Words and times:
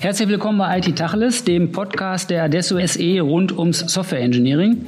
Herzlich 0.00 0.28
willkommen 0.28 0.58
bei 0.58 0.78
IT 0.78 0.96
Tacheles, 0.96 1.44
dem 1.44 1.72
Podcast 1.72 2.28
der 2.28 2.44
Adesso 2.44 2.78
SE 2.86 3.20
rund 3.20 3.56
ums 3.56 3.78
Software 3.78 4.20
Engineering. 4.20 4.84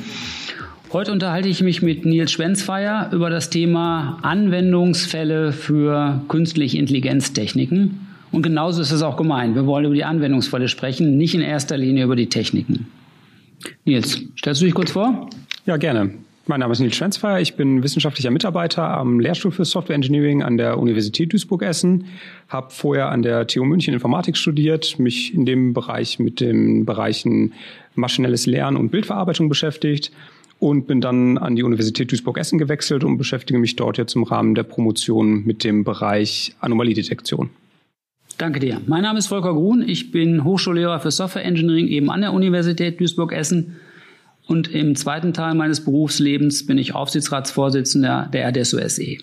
Heute 0.92 1.12
unterhalte 1.12 1.48
ich 1.48 1.62
mich 1.62 1.80
mit 1.80 2.04
Nils 2.04 2.30
Schwenzfeier 2.32 3.10
über 3.12 3.30
das 3.30 3.48
Thema 3.48 4.18
Anwendungsfälle 4.20 5.52
für 5.52 6.20
künstliche 6.28 6.76
Intelligenztechniken. 6.76 8.06
Und 8.32 8.42
genauso 8.42 8.82
ist 8.82 8.90
es 8.90 9.00
auch 9.00 9.16
gemeint. 9.16 9.54
Wir 9.54 9.66
wollen 9.66 9.86
über 9.86 9.94
die 9.94 10.04
Anwendungsfälle 10.04 10.68
sprechen, 10.68 11.16
nicht 11.16 11.34
in 11.34 11.40
erster 11.40 11.78
Linie 11.78 12.04
über 12.04 12.16
die 12.16 12.28
Techniken. 12.28 12.88
Nils, 13.86 14.20
stellst 14.38 14.60
du 14.60 14.66
dich 14.66 14.74
kurz 14.74 14.90
vor? 14.90 15.30
Ja, 15.64 15.78
gerne. 15.78 16.10
Mein 16.46 16.60
Name 16.60 16.72
ist 16.72 16.80
Nils 16.80 16.96
Schwenzfeier. 16.96 17.40
Ich 17.40 17.54
bin 17.54 17.82
wissenschaftlicher 17.82 18.30
Mitarbeiter 18.30 18.82
am 18.82 19.20
Lehrstuhl 19.20 19.52
für 19.52 19.64
Software 19.64 19.94
Engineering 19.94 20.42
an 20.42 20.56
der 20.56 20.78
Universität 20.78 21.32
Duisburg-Essen. 21.32 22.06
Habe 22.48 22.70
vorher 22.70 23.10
an 23.10 23.22
der 23.22 23.46
TU 23.46 23.64
München 23.64 23.92
Informatik 23.92 24.36
studiert, 24.36 24.98
mich 24.98 25.34
in 25.34 25.44
dem 25.44 25.74
Bereich 25.74 26.18
mit 26.18 26.40
den 26.40 26.86
Bereichen 26.86 27.52
maschinelles 27.94 28.46
Lernen 28.46 28.78
und 28.78 28.90
Bildverarbeitung 28.90 29.48
beschäftigt 29.48 30.12
und 30.58 30.86
bin 30.86 31.00
dann 31.00 31.36
an 31.36 31.56
die 31.56 31.62
Universität 31.62 32.10
Duisburg-Essen 32.10 32.58
gewechselt 32.58 33.04
und 33.04 33.18
beschäftige 33.18 33.58
mich 33.58 33.76
dort 33.76 33.98
jetzt 33.98 34.16
im 34.16 34.22
Rahmen 34.22 34.54
der 34.54 34.62
Promotion 34.62 35.44
mit 35.44 35.62
dem 35.62 35.84
Bereich 35.84 36.54
Anomaliedetektion. 36.60 37.50
Danke 38.38 38.60
dir. 38.60 38.80
Mein 38.86 39.02
Name 39.02 39.18
ist 39.18 39.26
Volker 39.26 39.52
Grun. 39.52 39.86
Ich 39.86 40.10
bin 40.10 40.44
Hochschullehrer 40.44 41.00
für 41.00 41.10
Software 41.10 41.44
Engineering 41.44 41.88
eben 41.88 42.10
an 42.10 42.22
der 42.22 42.32
Universität 42.32 42.98
Duisburg-Essen. 42.98 43.76
Und 44.50 44.66
im 44.74 44.96
zweiten 44.96 45.32
Teil 45.32 45.54
meines 45.54 45.84
Berufslebens 45.84 46.66
bin 46.66 46.76
ich 46.76 46.92
Aufsichtsratsvorsitzender 46.92 48.28
der 48.32 48.48
RDSO 48.48 48.80
SE. 48.88 49.18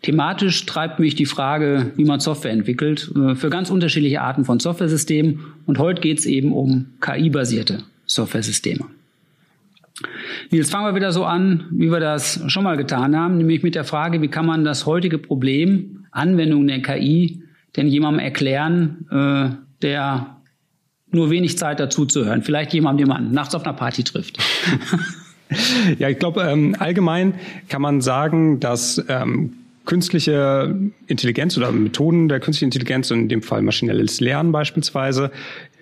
Thematisch 0.00 0.64
treibt 0.64 0.98
mich 0.98 1.14
die 1.14 1.26
Frage, 1.26 1.92
wie 1.96 2.06
man 2.06 2.20
Software 2.20 2.50
entwickelt, 2.50 3.12
äh, 3.14 3.34
für 3.34 3.50
ganz 3.50 3.68
unterschiedliche 3.68 4.22
Arten 4.22 4.46
von 4.46 4.58
Softwaresystemen. 4.58 5.40
Und 5.66 5.78
heute 5.78 6.00
geht 6.00 6.20
es 6.20 6.24
eben 6.24 6.54
um 6.54 6.86
KI-basierte 7.02 7.82
Softwaresysteme. 8.06 8.86
Jetzt 10.48 10.70
fangen 10.70 10.86
wir 10.86 10.94
wieder 10.94 11.12
so 11.12 11.26
an, 11.26 11.66
wie 11.70 11.92
wir 11.92 12.00
das 12.00 12.42
schon 12.46 12.64
mal 12.64 12.78
getan 12.78 13.14
haben, 13.14 13.36
nämlich 13.36 13.62
mit 13.62 13.74
der 13.74 13.84
Frage, 13.84 14.22
wie 14.22 14.28
kann 14.28 14.46
man 14.46 14.64
das 14.64 14.86
heutige 14.86 15.18
Problem 15.18 16.06
Anwendung 16.12 16.66
der 16.66 16.80
KI 16.80 17.42
denn 17.76 17.88
jemandem 17.88 18.24
erklären, 18.24 19.06
äh, 19.10 19.50
der 19.82 20.39
nur 21.12 21.30
wenig 21.30 21.58
Zeit 21.58 21.80
dazu 21.80 22.06
zu 22.06 22.24
hören. 22.24 22.42
Vielleicht 22.42 22.72
jemandem, 22.72 23.06
den 23.06 23.14
man 23.14 23.32
nachts 23.32 23.54
auf 23.54 23.64
einer 23.64 23.74
Party 23.74 24.04
trifft. 24.04 24.38
ja, 25.98 26.08
ich 26.08 26.18
glaube, 26.18 26.42
ähm, 26.42 26.76
allgemein 26.78 27.34
kann 27.68 27.82
man 27.82 28.00
sagen, 28.00 28.60
dass 28.60 29.02
ähm, 29.08 29.54
künstliche 29.84 30.76
Intelligenz 31.06 31.56
oder 31.56 31.72
Methoden 31.72 32.28
der 32.28 32.40
künstlichen 32.40 32.68
Intelligenz, 32.68 33.10
in 33.10 33.28
dem 33.28 33.42
Fall 33.42 33.62
maschinelles 33.62 34.20
Lernen 34.20 34.52
beispielsweise, 34.52 35.30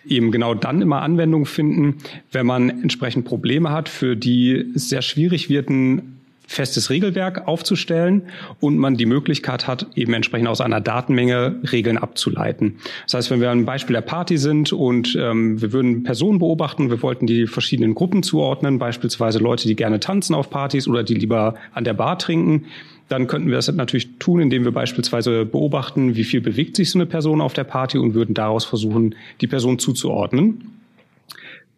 eben 0.07 0.33
genau 0.33 0.55
dann 0.55 0.81
immer 0.81 1.03
Anwendung 1.03 1.45
finden, 1.45 1.97
wenn 2.33 2.47
man 2.47 2.71
entsprechend 2.71 3.27
Probleme 3.27 3.71
hat, 3.71 3.89
für 3.89 4.17
die 4.17 4.73
es 4.75 4.89
sehr 4.89 5.03
schwierig 5.03 5.51
wird, 5.51 5.69
ein 5.69 6.18
festes 6.49 6.89
Regelwerk 6.89 7.47
aufzustellen 7.47 8.23
und 8.59 8.79
man 8.79 8.97
die 8.97 9.05
Möglichkeit 9.05 9.69
hat, 9.69 9.87
eben 9.95 10.15
entsprechend 10.15 10.49
aus 10.49 10.63
einer 10.63 10.81
Datenmenge 10.81 11.61
Regeln 11.71 11.99
abzuleiten. 11.99 12.79
Das 13.05 13.15
heißt, 13.15 13.31
wenn 13.31 13.43
wir 13.43 13.51
ein 13.51 13.67
Beispiel 13.67 13.93
der 13.93 14.01
Party 14.01 14.39
sind 14.39 14.73
und 14.73 15.15
ähm, 15.21 15.61
wir 15.61 15.75
würden 15.75 16.05
Personen 16.05 16.39
beobachten, 16.39 16.91
wir 16.91 17.03
wollten 17.03 17.27
die 17.27 17.47
verschiedenen 17.47 17.95
Gruppen 17.95 18.23
zuordnen, 18.23 18.79
beispielsweise 18.79 19.39
Leute, 19.39 19.69
die 19.69 19.77
gerne 19.77 20.01
tanzen 20.01 20.35
auf 20.35 20.49
Partys 20.49 20.89
oder 20.89 21.05
die 21.05 21.15
lieber 21.15 21.55
an 21.75 21.85
der 21.85 21.93
Bar 21.93 22.19
trinken, 22.19 22.65
dann 23.11 23.27
könnten 23.27 23.49
wir 23.49 23.57
das 23.57 23.71
natürlich 23.71 24.19
tun, 24.19 24.41
indem 24.41 24.65
wir 24.65 24.73
beispielsweise 24.73 25.45
beobachten, 25.45 26.17
wie 26.17 26.25
viel 26.25 26.41
bewegt 26.41 26.77
sich 26.77 26.91
so 26.91 26.99
eine 26.99 27.07
Person 27.07 27.43
auf 27.43 27.53
der 27.53 27.65
Party 27.65 27.99
und 27.99 28.15
würden 28.15 28.35
daraus 28.35 28.65
versuchen, 28.65 29.15
die 29.43 29.47
Person 29.47 29.79
zuzuordnen. 29.79 30.73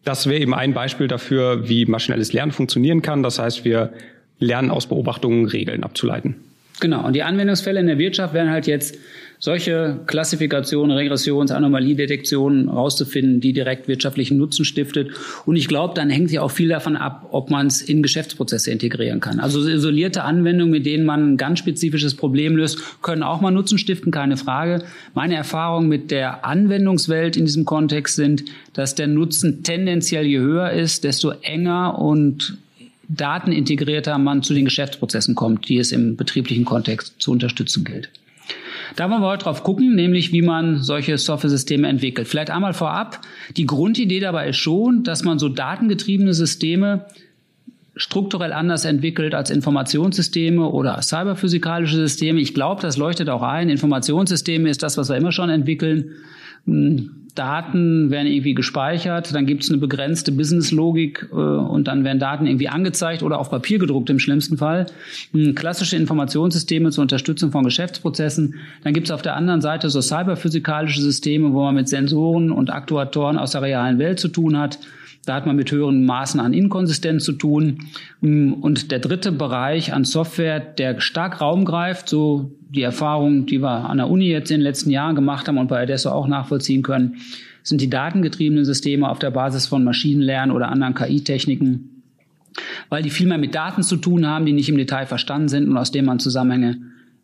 Das 0.05 0.27
wäre 0.27 0.39
eben 0.39 0.53
ein 0.53 0.73
Beispiel 0.73 1.09
dafür, 1.09 1.67
wie 1.67 1.85
maschinelles 1.85 2.31
Lernen 2.31 2.53
funktionieren 2.53 3.01
kann. 3.01 3.21
Das 3.21 3.37
heißt, 3.37 3.65
wir 3.65 3.93
lernen 4.41 4.69
aus 4.71 4.87
Beobachtungen 4.87 5.45
Regeln 5.45 5.83
abzuleiten. 5.83 6.35
Genau, 6.81 7.05
und 7.05 7.13
die 7.13 7.23
Anwendungsfälle 7.23 7.79
in 7.79 7.87
der 7.87 7.99
Wirtschaft 7.99 8.33
wären 8.33 8.49
halt 8.49 8.65
jetzt 8.65 8.97
solche 9.37 9.99
Klassifikationen, 10.07 10.95
Regressions-, 10.95 11.51
Anomaliedetektionen 11.51 12.69
rauszufinden, 12.69 13.39
die 13.39 13.53
direkt 13.53 13.87
wirtschaftlichen 13.87 14.37
Nutzen 14.37 14.65
stiftet. 14.65 15.11
Und 15.45 15.55
ich 15.55 15.67
glaube, 15.67 15.93
dann 15.95 16.09
hängt 16.09 16.31
ja 16.31 16.41
auch 16.41 16.51
viel 16.51 16.69
davon 16.69 16.95
ab, 16.95 17.27
ob 17.31 17.49
man 17.49 17.67
es 17.67 17.81
in 17.81 18.03
Geschäftsprozesse 18.03 18.71
integrieren 18.71 19.19
kann. 19.19 19.39
Also 19.39 19.67
isolierte 19.67 20.23
Anwendungen, 20.23 20.71
mit 20.71 20.85
denen 20.85 21.05
man 21.05 21.33
ein 21.33 21.37
ganz 21.37 21.59
spezifisches 21.59 22.15
Problem 22.15 22.55
löst, 22.55 23.01
können 23.01 23.23
auch 23.23 23.41
mal 23.41 23.51
Nutzen 23.51 23.77
stiften, 23.77 24.11
keine 24.11 24.37
Frage. 24.37 24.83
Meine 25.13 25.35
Erfahrungen 25.35 25.89
mit 25.89 26.11
der 26.11 26.45
Anwendungswelt 26.45 27.35
in 27.35 27.45
diesem 27.45 27.65
Kontext 27.65 28.15
sind, 28.15 28.45
dass 28.73 28.95
der 28.95 29.07
Nutzen 29.07 29.63
tendenziell 29.63 30.25
je 30.25 30.39
höher 30.39 30.71
ist, 30.71 31.03
desto 31.03 31.31
enger 31.41 31.99
und 31.99 32.57
datenintegrierter 33.15 34.17
man 34.17 34.43
zu 34.43 34.53
den 34.53 34.65
Geschäftsprozessen 34.65 35.35
kommt, 35.35 35.67
die 35.67 35.77
es 35.77 35.91
im 35.91 36.15
betrieblichen 36.15 36.65
Kontext 36.65 37.15
zu 37.19 37.31
unterstützen 37.31 37.83
gilt. 37.83 38.09
Da 38.95 39.09
wollen 39.09 39.21
wir 39.21 39.27
heute 39.27 39.45
drauf 39.45 39.63
gucken, 39.63 39.95
nämlich 39.95 40.33
wie 40.33 40.41
man 40.41 40.81
solche 40.81 41.17
Software-Systeme 41.17 41.87
entwickelt. 41.87 42.27
Vielleicht 42.27 42.49
einmal 42.49 42.73
vorab. 42.73 43.21
Die 43.55 43.65
Grundidee 43.65 44.19
dabei 44.19 44.49
ist 44.49 44.57
schon, 44.57 45.03
dass 45.03 45.23
man 45.23 45.39
so 45.39 45.47
datengetriebene 45.49 46.33
Systeme 46.33 47.05
strukturell 47.95 48.53
anders 48.53 48.85
entwickelt 48.85 49.35
als 49.35 49.49
Informationssysteme 49.49 50.67
oder 50.67 51.01
cyberphysikalische 51.01 51.97
Systeme. 51.97 52.39
Ich 52.39 52.53
glaube, 52.53 52.81
das 52.81 52.97
leuchtet 52.97 53.29
auch 53.29 53.43
ein. 53.43 53.69
Informationssysteme 53.69 54.69
ist 54.69 54.83
das, 54.83 54.97
was 54.97 55.09
wir 55.09 55.17
immer 55.17 55.31
schon 55.31 55.49
entwickeln. 55.49 56.15
Daten 57.35 58.11
werden 58.11 58.27
irgendwie 58.27 58.53
gespeichert, 58.53 59.33
dann 59.33 59.45
gibt 59.45 59.63
es 59.63 59.69
eine 59.69 59.77
begrenzte 59.77 60.31
Businesslogik 60.31 61.27
äh, 61.31 61.35
und 61.35 61.87
dann 61.87 62.03
werden 62.03 62.19
Daten 62.19 62.45
irgendwie 62.45 62.69
angezeigt 62.69 63.23
oder 63.23 63.39
auf 63.39 63.49
Papier 63.49 63.79
gedruckt 63.79 64.09
im 64.09 64.19
schlimmsten 64.19 64.57
Fall. 64.57 64.85
Hm, 65.33 65.55
klassische 65.55 65.95
Informationssysteme 65.95 66.91
zur 66.91 67.03
Unterstützung 67.03 67.51
von 67.51 67.63
Geschäftsprozessen. 67.63 68.55
Dann 68.83 68.93
gibt 68.93 69.07
es 69.07 69.11
auf 69.11 69.21
der 69.21 69.35
anderen 69.35 69.61
Seite 69.61 69.89
so 69.89 70.01
cyberphysikalische 70.01 71.01
Systeme, 71.01 71.53
wo 71.53 71.63
man 71.63 71.75
mit 71.75 71.89
Sensoren 71.89 72.51
und 72.51 72.71
Aktuatoren 72.71 73.37
aus 73.37 73.51
der 73.51 73.61
realen 73.61 73.99
Welt 73.99 74.19
zu 74.19 74.27
tun 74.27 74.57
hat. 74.57 74.79
Da 75.25 75.35
hat 75.35 75.45
man 75.45 75.55
mit 75.55 75.71
höheren 75.71 76.05
Maßen 76.05 76.39
an 76.39 76.53
Inkonsistenz 76.53 77.23
zu 77.23 77.33
tun. 77.33 77.79
Hm, 78.21 78.53
und 78.53 78.91
der 78.91 78.99
dritte 78.99 79.31
Bereich 79.31 79.93
an 79.93 80.03
Software, 80.03 80.59
der 80.59 80.99
stark 80.99 81.41
Raum 81.41 81.65
greift, 81.65 82.09
so 82.09 82.51
die 82.69 82.81
Erfahrung, 82.81 83.45
die 83.45 83.61
wir 83.61 83.89
an 83.89 83.97
der 83.97 84.09
Uni 84.09 84.29
jetzt 84.29 84.49
in 84.49 84.57
den 84.57 84.63
letzten 84.63 84.89
Jahren 84.89 85.15
gemacht 85.15 85.47
haben 85.47 85.57
und 85.57 85.67
bei 85.67 85.81
Adesso 85.81 86.09
auch 86.09 86.27
nachvollziehen 86.27 86.81
können, 86.81 87.17
sind 87.63 87.81
die 87.81 87.89
datengetriebenen 87.89 88.65
Systeme 88.65 89.09
auf 89.09 89.19
der 89.19 89.31
Basis 89.31 89.67
von 89.67 89.83
Maschinenlernen 89.83 90.55
oder 90.55 90.69
anderen 90.69 90.95
KI-Techniken, 90.95 92.03
weil 92.89 93.03
die 93.03 93.11
viel 93.11 93.27
mehr 93.27 93.37
mit 93.37 93.53
Daten 93.53 93.83
zu 93.83 93.97
tun 93.97 94.25
haben, 94.25 94.45
die 94.45 94.53
nicht 94.53 94.69
im 94.69 94.77
Detail 94.77 95.05
verstanden 95.05 95.49
sind 95.49 95.69
und 95.69 95.77
aus 95.77 95.91
denen 95.91 96.07
man 96.07 96.19
Zusammenhänge 96.19 96.77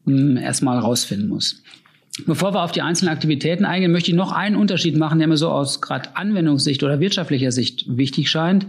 hm, 0.06 0.38
erstmal 0.38 0.78
rausfinden 0.78 1.30
muss. 1.30 1.64
Bevor 2.26 2.54
wir 2.54 2.64
auf 2.64 2.72
die 2.72 2.82
einzelnen 2.82 3.14
Aktivitäten 3.14 3.64
eingehen, 3.64 3.92
möchte 3.92 4.12
ich 4.12 4.18
noch 4.18 4.32
einen 4.32 4.56
Unterschied 4.56 4.98
machen, 4.98 5.20
der 5.20 5.28
mir 5.28 5.38
so 5.38 5.50
aus 5.50 5.82
gerade 5.82 6.16
Anwendungssicht 6.16 6.82
oder 6.84 7.00
wirtschaftlicher 7.00 7.52
Sicht 7.52 7.86
wichtig 7.88 8.30
scheint. 8.30 8.66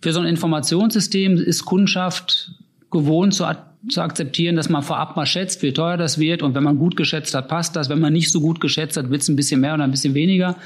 Für 0.00 0.12
so 0.12 0.20
ein 0.20 0.26
Informationssystem 0.26 1.36
ist 1.36 1.64
Kundschaft 1.64 2.52
gewohnt 2.90 3.34
zu, 3.34 3.44
zu 3.88 4.00
akzeptieren, 4.00 4.56
dass 4.56 4.68
man 4.68 4.82
vorab 4.82 5.16
mal 5.16 5.26
schätzt, 5.26 5.62
wie 5.62 5.72
teuer 5.72 5.96
das 5.96 6.18
wird. 6.18 6.42
Und 6.42 6.54
wenn 6.54 6.62
man 6.62 6.78
gut 6.78 6.96
geschätzt 6.96 7.34
hat, 7.34 7.48
passt 7.48 7.74
das. 7.74 7.88
Wenn 7.88 8.00
man 8.00 8.12
nicht 8.12 8.30
so 8.30 8.40
gut 8.40 8.60
geschätzt 8.60 8.96
hat, 8.96 9.10
wird 9.10 9.22
es 9.22 9.28
ein 9.28 9.36
bisschen 9.36 9.60
mehr 9.60 9.74
oder 9.74 9.84
ein 9.84 9.90
bisschen 9.90 10.14
weniger. 10.14 10.56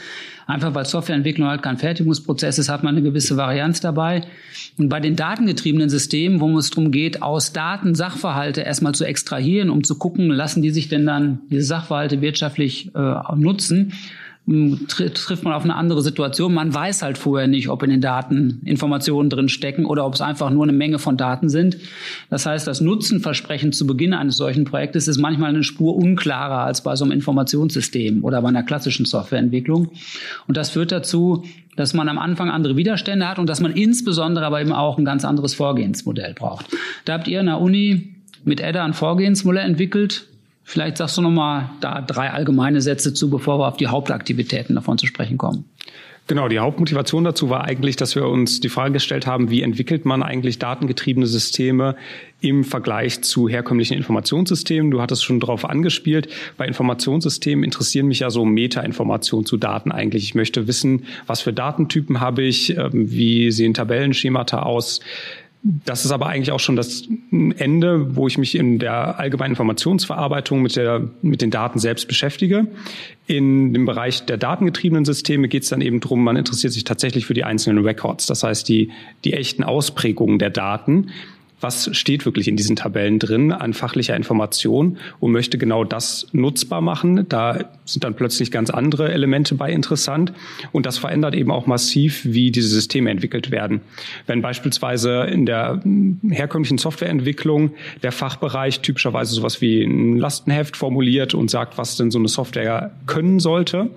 Einfach 0.46 0.74
weil 0.74 0.84
Softwareentwicklung 0.84 1.48
halt 1.48 1.62
kein 1.62 1.78
Fertigungsprozess 1.78 2.58
ist, 2.58 2.68
hat 2.68 2.84
man 2.84 2.94
eine 2.94 3.02
gewisse 3.02 3.36
Varianz 3.36 3.80
dabei. 3.80 4.22
Und 4.78 4.88
bei 4.88 5.00
den 5.00 5.16
datengetriebenen 5.16 5.88
Systemen, 5.88 6.40
wo 6.40 6.56
es 6.58 6.70
darum 6.70 6.92
geht, 6.92 7.22
aus 7.22 7.52
Daten 7.52 7.94
Sachverhalte 7.94 8.60
erstmal 8.60 8.94
zu 8.94 9.04
extrahieren, 9.04 9.70
um 9.70 9.82
zu 9.82 9.96
gucken, 9.96 10.28
lassen 10.28 10.62
die 10.62 10.70
sich 10.70 10.88
denn 10.88 11.06
dann 11.06 11.40
diese 11.50 11.64
Sachverhalte 11.64 12.20
wirtschaftlich 12.20 12.94
äh, 12.94 13.14
nutzen, 13.34 13.92
trifft 14.46 15.42
man 15.42 15.52
auf 15.52 15.64
eine 15.64 15.74
andere 15.74 16.02
Situation. 16.02 16.54
Man 16.54 16.72
weiß 16.72 17.02
halt 17.02 17.18
vorher 17.18 17.48
nicht, 17.48 17.68
ob 17.68 17.82
in 17.82 17.90
den 17.90 18.00
Daten 18.00 18.60
Informationen 18.64 19.28
drin 19.28 19.48
stecken 19.48 19.84
oder 19.84 20.06
ob 20.06 20.14
es 20.14 20.20
einfach 20.20 20.50
nur 20.50 20.62
eine 20.62 20.72
Menge 20.72 21.00
von 21.00 21.16
Daten 21.16 21.48
sind. 21.48 21.78
Das 22.30 22.46
heißt, 22.46 22.64
das 22.64 22.80
Nutzenversprechen 22.80 23.72
zu 23.72 23.88
Beginn 23.88 24.14
eines 24.14 24.36
solchen 24.36 24.64
Projektes 24.64 25.08
ist 25.08 25.18
manchmal 25.18 25.50
eine 25.50 25.64
Spur 25.64 25.96
unklarer 25.96 26.60
als 26.60 26.82
bei 26.82 26.94
so 26.94 27.04
einem 27.04 27.12
Informationssystem 27.12 28.22
oder 28.22 28.40
bei 28.40 28.48
einer 28.48 28.62
klassischen 28.62 29.04
Softwareentwicklung. 29.04 29.90
Und 30.46 30.56
das 30.56 30.70
führt 30.70 30.92
dazu, 30.92 31.44
dass 31.74 31.92
man 31.92 32.08
am 32.08 32.18
Anfang 32.18 32.48
andere 32.48 32.76
Widerstände 32.76 33.28
hat 33.28 33.40
und 33.40 33.48
dass 33.48 33.60
man 33.60 33.72
insbesondere 33.72 34.46
aber 34.46 34.60
eben 34.60 34.72
auch 34.72 34.96
ein 34.96 35.04
ganz 35.04 35.24
anderes 35.24 35.54
Vorgehensmodell 35.54 36.34
braucht. 36.34 36.66
Da 37.04 37.14
habt 37.14 37.26
ihr 37.26 37.40
in 37.40 37.46
der 37.46 37.60
Uni 37.60 38.14
mit 38.44 38.60
Edda 38.60 38.84
ein 38.84 38.94
Vorgehensmodell 38.94 39.66
entwickelt, 39.66 40.28
Vielleicht 40.68 40.96
sagst 40.96 41.16
du 41.16 41.22
noch 41.22 41.30
mal 41.30 41.70
da 41.80 42.00
drei 42.00 42.30
allgemeine 42.30 42.80
Sätze 42.80 43.14
zu, 43.14 43.30
bevor 43.30 43.60
wir 43.60 43.68
auf 43.68 43.76
die 43.76 43.86
Hauptaktivitäten 43.86 44.74
davon 44.74 44.98
zu 44.98 45.06
sprechen 45.06 45.38
kommen. 45.38 45.64
Genau, 46.26 46.48
die 46.48 46.58
Hauptmotivation 46.58 47.22
dazu 47.22 47.50
war 47.50 47.62
eigentlich, 47.62 47.94
dass 47.94 48.16
wir 48.16 48.26
uns 48.26 48.58
die 48.58 48.68
Frage 48.68 48.94
gestellt 48.94 49.28
haben, 49.28 49.48
wie 49.48 49.62
entwickelt 49.62 50.04
man 50.04 50.24
eigentlich 50.24 50.58
datengetriebene 50.58 51.28
Systeme 51.28 51.94
im 52.40 52.64
Vergleich 52.64 53.22
zu 53.22 53.48
herkömmlichen 53.48 53.96
Informationssystemen. 53.96 54.90
Du 54.90 55.00
hattest 55.00 55.22
schon 55.22 55.38
darauf 55.38 55.64
angespielt. 55.64 56.26
Bei 56.56 56.66
Informationssystemen 56.66 57.62
interessieren 57.62 58.08
mich 58.08 58.18
ja 58.18 58.30
so 58.30 58.44
Meta-Informationen 58.44 59.46
zu 59.46 59.56
Daten 59.56 59.92
eigentlich. 59.92 60.24
Ich 60.24 60.34
möchte 60.34 60.66
wissen, 60.66 61.04
was 61.28 61.42
für 61.42 61.52
Datentypen 61.52 62.18
habe 62.18 62.42
ich, 62.42 62.76
ähm, 62.76 63.12
wie 63.12 63.52
sehen 63.52 63.72
Tabellenschemata 63.72 64.62
aus, 64.62 64.98
das 65.62 66.04
ist 66.04 66.12
aber 66.12 66.26
eigentlich 66.26 66.52
auch 66.52 66.60
schon 66.60 66.76
das 66.76 67.08
Ende, 67.30 68.14
wo 68.14 68.28
ich 68.28 68.38
mich 68.38 68.54
in 68.54 68.78
der 68.78 69.18
allgemeinen 69.18 69.52
Informationsverarbeitung 69.52 70.62
mit, 70.62 70.76
der, 70.76 71.08
mit 71.22 71.42
den 71.42 71.50
Daten 71.50 71.80
selbst 71.80 72.06
beschäftige. 72.06 72.68
In 73.26 73.74
dem 73.74 73.84
Bereich 73.84 74.24
der 74.26 74.36
datengetriebenen 74.36 75.04
Systeme 75.04 75.48
geht 75.48 75.64
es 75.64 75.68
dann 75.68 75.80
eben 75.80 76.00
drum, 76.00 76.22
man 76.22 76.36
interessiert 76.36 76.72
sich 76.72 76.84
tatsächlich 76.84 77.26
für 77.26 77.34
die 77.34 77.42
einzelnen 77.42 77.84
Records, 77.84 78.26
das 78.26 78.44
heißt 78.44 78.68
die, 78.68 78.92
die 79.24 79.32
echten 79.32 79.64
Ausprägungen 79.64 80.38
der 80.38 80.50
Daten 80.50 81.08
was 81.60 81.88
steht 81.96 82.26
wirklich 82.26 82.48
in 82.48 82.56
diesen 82.56 82.76
Tabellen 82.76 83.18
drin 83.18 83.50
an 83.52 83.72
fachlicher 83.72 84.14
Information 84.14 84.98
und 85.20 85.32
möchte 85.32 85.56
genau 85.56 85.84
das 85.84 86.26
nutzbar 86.32 86.82
machen. 86.82 87.26
Da 87.28 87.64
sind 87.86 88.04
dann 88.04 88.14
plötzlich 88.14 88.50
ganz 88.50 88.68
andere 88.68 89.12
Elemente 89.12 89.54
bei 89.54 89.72
interessant 89.72 90.32
und 90.72 90.84
das 90.84 90.98
verändert 90.98 91.34
eben 91.34 91.50
auch 91.50 91.66
massiv, 91.66 92.24
wie 92.24 92.50
diese 92.50 92.68
Systeme 92.68 93.10
entwickelt 93.10 93.50
werden. 93.50 93.80
Wenn 94.26 94.42
beispielsweise 94.42 95.22
in 95.22 95.46
der 95.46 95.80
herkömmlichen 96.28 96.78
Softwareentwicklung 96.78 97.70
der 98.02 98.12
Fachbereich 98.12 98.80
typischerweise 98.80 99.34
sowas 99.34 99.60
wie 99.60 99.82
ein 99.82 100.16
Lastenheft 100.16 100.76
formuliert 100.76 101.34
und 101.34 101.50
sagt, 101.50 101.78
was 101.78 101.96
denn 101.96 102.10
so 102.10 102.18
eine 102.18 102.28
Software 102.28 102.92
können 103.06 103.40
sollte, 103.40 103.90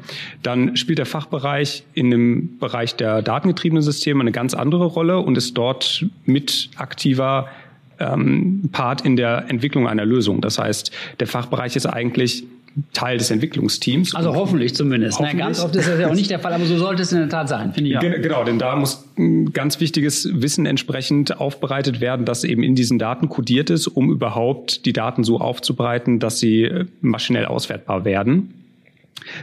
dann 0.44 0.78
spielt 0.78 1.00
der 1.00 1.06
Fachbereich 1.06 1.84
in 1.94 2.10
dem 2.12 2.58
Bereich 2.60 2.96
der 2.96 3.22
datengetriebenen 3.22 3.84
Systeme 3.84 4.22
eine 4.22 4.32
ganz 4.32 4.54
andere 4.54 4.86
Rolle 4.86 5.20
und 5.20 5.38
ist 5.38 5.58
dort 5.58 6.06
mit 6.26 6.70
aktiver 6.78 7.50
ähm, 8.00 8.70
Part 8.72 9.02
in 9.02 9.16
der 9.16 9.46
Entwicklung 9.50 9.88
einer 9.88 10.06
Lösung. 10.06 10.42
Das 10.42 10.60
heißt, 10.60 10.92
der 11.20 11.28
Fachbereich 11.28 11.76
ist 11.76 11.86
eigentlich 11.86 12.46
Teil 12.94 13.18
des 13.18 13.32
Entwicklungsteams. 13.32 14.16
Also 14.16 14.34
hoffentlich 14.36 14.76
zumindest. 14.76 15.20
Hoffentlich. 15.20 15.40
Na, 15.40 15.46
ganz 15.46 15.64
oft 15.64 15.76
ist 15.76 15.88
das 15.88 16.00
ja 16.00 16.10
auch 16.10 16.14
nicht 16.14 16.30
der 16.30 16.40
Fall, 16.40 16.54
aber 16.54 16.66
so 16.66 16.78
sollte 16.78 17.02
es 17.02 17.12
in 17.12 17.20
der 17.20 17.30
Tat 17.30 17.50
sein, 17.50 17.74
finde 17.74 17.90
ich 17.90 17.98
auch. 17.98 18.02
Genau, 18.02 18.44
denn 18.44 18.60
da 18.60 18.76
muss 18.76 19.06
ganz 19.54 19.80
wichtiges 19.80 20.30
Wissen 20.32 20.66
entsprechend 20.66 21.40
aufbereitet 21.40 22.00
werden, 22.00 22.26
das 22.26 22.44
eben 22.44 22.64
in 22.64 22.76
diesen 22.76 23.00
Daten 23.00 23.30
kodiert 23.30 23.70
ist, 23.70 23.88
um 23.88 24.12
überhaupt 24.12 24.86
die 24.86 24.94
Daten 24.94 25.24
so 25.24 25.40
aufzubereiten, 25.40 26.20
dass 26.20 26.40
sie 26.40 26.64
äh, 26.64 26.86
maschinell 27.02 27.46
auswertbar 27.46 28.06
werden. 28.06 28.54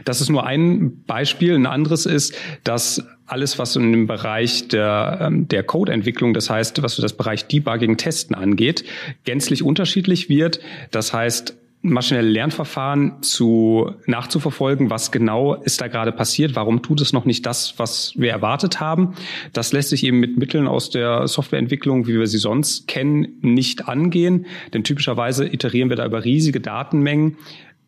Das 0.05 0.21
ist 0.21 0.29
nur 0.29 0.45
ein 0.45 1.03
Beispiel. 1.03 1.55
Ein 1.55 1.65
anderes 1.65 2.05
ist, 2.05 2.35
dass 2.63 3.05
alles, 3.25 3.59
was 3.59 3.75
in 3.75 3.91
dem 3.91 4.07
Bereich 4.07 4.67
der, 4.69 5.19
ähm, 5.21 5.47
der 5.47 5.63
Codeentwicklung, 5.63 6.33
das 6.33 6.49
heißt, 6.49 6.81
was 6.81 6.95
so 6.95 7.01
das 7.01 7.13
Bereich 7.13 7.47
Debugging, 7.47 7.97
Testen 7.97 8.35
angeht, 8.35 8.85
gänzlich 9.25 9.63
unterschiedlich 9.63 10.29
wird. 10.29 10.59
Das 10.91 11.13
heißt, 11.13 11.57
maschinelle 11.81 12.27
Lernverfahren 12.27 13.21
zu 13.21 13.91
nachzuverfolgen, 14.05 14.89
was 14.89 15.11
genau 15.11 15.55
ist 15.55 15.79
da 15.79 15.87
gerade 15.87 16.11
passiert, 16.11 16.55
warum 16.55 16.81
tut 16.81 17.01
es 17.01 17.13
noch 17.13 17.25
nicht 17.25 17.45
das, 17.45 17.75
was 17.77 18.13
wir 18.15 18.31
erwartet 18.31 18.79
haben. 18.79 19.13
Das 19.53 19.73
lässt 19.73 19.89
sich 19.89 20.03
eben 20.03 20.19
mit 20.19 20.37
Mitteln 20.37 20.67
aus 20.67 20.89
der 20.89 21.27
Softwareentwicklung, 21.27 22.07
wie 22.07 22.17
wir 22.17 22.27
sie 22.27 22.39
sonst 22.39 22.87
kennen, 22.87 23.37
nicht 23.41 23.87
angehen, 23.87 24.47
denn 24.73 24.83
typischerweise 24.83 25.45
iterieren 25.47 25.89
wir 25.89 25.95
da 25.97 26.05
über 26.05 26.23
riesige 26.23 26.59
Datenmengen, 26.59 27.37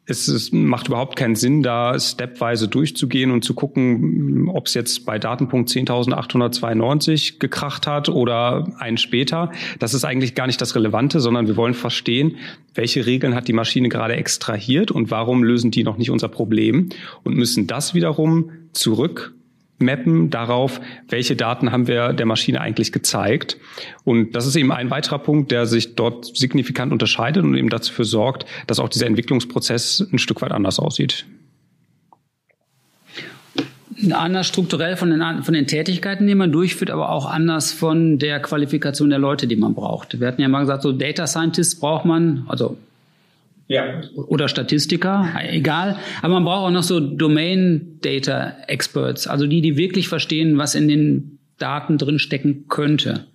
es, 0.10 0.28
es 0.28 0.52
macht 0.52 0.88
überhaupt 0.88 1.16
keinen 1.16 1.36
Sinn, 1.36 1.62
da 1.62 2.00
stepweise 2.00 2.68
durchzugehen 2.68 3.32
und 3.32 3.44
zu 3.44 3.54
gucken, 3.54 4.50
ob 4.50 4.68
es 4.68 4.74
jetzt 4.74 5.06
bei 5.06 5.20
Datenpunkt 5.20 5.70
10.892 5.70 7.40
gekracht 7.40 7.86
hat 7.86 8.10
oder 8.10 8.68
ein 8.80 8.98
später. 8.98 9.52
Das 9.78 9.94
ist 9.94 10.06
eigentlich 10.06 10.36
gar 10.36 10.48
nicht 10.48 10.60
das 10.60 10.76
Relevante, 10.76 11.20
sondern 11.20 11.48
wir 11.48 11.58
wollen 11.58 11.76
verstehen, 11.76 12.38
welche 12.74 13.06
Regeln 13.06 13.36
hat 13.36 13.48
die 13.48 13.54
Maschine 13.54 13.90
gerade 13.90 14.16
extrahiert 14.16 14.92
und 14.92 15.12
warum 15.12 15.44
lösen 15.44 15.72
die 15.72 15.84
noch 15.84 15.98
nicht 15.98 16.10
unser 16.10 16.28
Problem 16.28 16.90
und 17.24 17.36
müssen 17.36 17.68
das 17.68 17.94
wiederum 17.94 18.52
zurück 18.74 19.34
mappen 19.80 20.30
darauf, 20.30 20.80
welche 21.08 21.36
Daten 21.36 21.72
haben 21.72 21.88
wir 21.88 22.14
der 22.14 22.26
Maschine 22.26 22.62
eigentlich 22.62 22.92
gezeigt. 22.92 23.58
Und 24.04 24.34
das 24.36 24.46
ist 24.46 24.56
eben 24.56 24.72
ein 24.72 24.90
weiterer 24.90 25.20
Punkt, 25.20 25.52
der 25.52 25.66
sich 25.66 25.96
dort 25.96 26.38
signifikant 26.38 26.92
unterscheidet 26.92 27.44
und 27.44 27.56
eben 27.56 27.70
dafür 27.70 28.06
sorgt, 28.06 28.46
dass 28.68 28.80
auch 28.80 28.90
dieser 28.90 29.08
Entwicklungsprozess 29.08 30.08
ein 30.12 30.20
Stück 30.20 30.42
weit 30.42 30.52
anders 30.52 30.80
aussieht. 30.80 31.26
Anders 34.12 34.48
strukturell 34.48 34.96
von 34.96 35.10
den, 35.10 35.44
von 35.44 35.54
den 35.54 35.68
Tätigkeiten, 35.68 36.26
die 36.26 36.36
man 36.36 36.52
durchführt, 36.54 36.90
aber 36.90 37.10
auch 37.10 37.26
anders 37.26 37.74
von 37.74 38.18
der 38.18 38.40
Qualifikation 38.42 39.10
der 39.10 39.20
Leute, 39.20 39.46
die 39.46 39.58
man 39.58 39.74
braucht. 39.74 40.22
Wir 40.22 40.28
hatten 40.28 40.42
ja 40.42 40.48
mal 40.48 40.62
gesagt, 40.62 40.84
so 40.84 40.94
Data 40.94 41.28
Scientists 41.28 41.76
braucht 41.76 42.06
man, 42.06 42.46
also 42.48 42.78
ja. 43.70 44.02
Oder 44.16 44.48
Statistiker, 44.48 45.32
egal. 45.48 45.98
Aber 46.24 46.34
man 46.34 46.44
braucht 46.44 46.68
auch 46.68 46.72
noch 46.72 46.84
so 46.84 47.00
Domain 47.00 48.00
Data 48.02 48.58
Experts, 48.68 49.28
also 49.28 49.46
die, 49.46 49.62
die 49.62 49.78
wirklich 49.78 50.08
verstehen, 50.08 50.58
was 50.58 50.74
in 50.74 50.88
den 50.88 51.38
Daten 51.60 52.00
drin 52.00 52.18
stecken 52.18 52.66
könnte. 52.68 53.28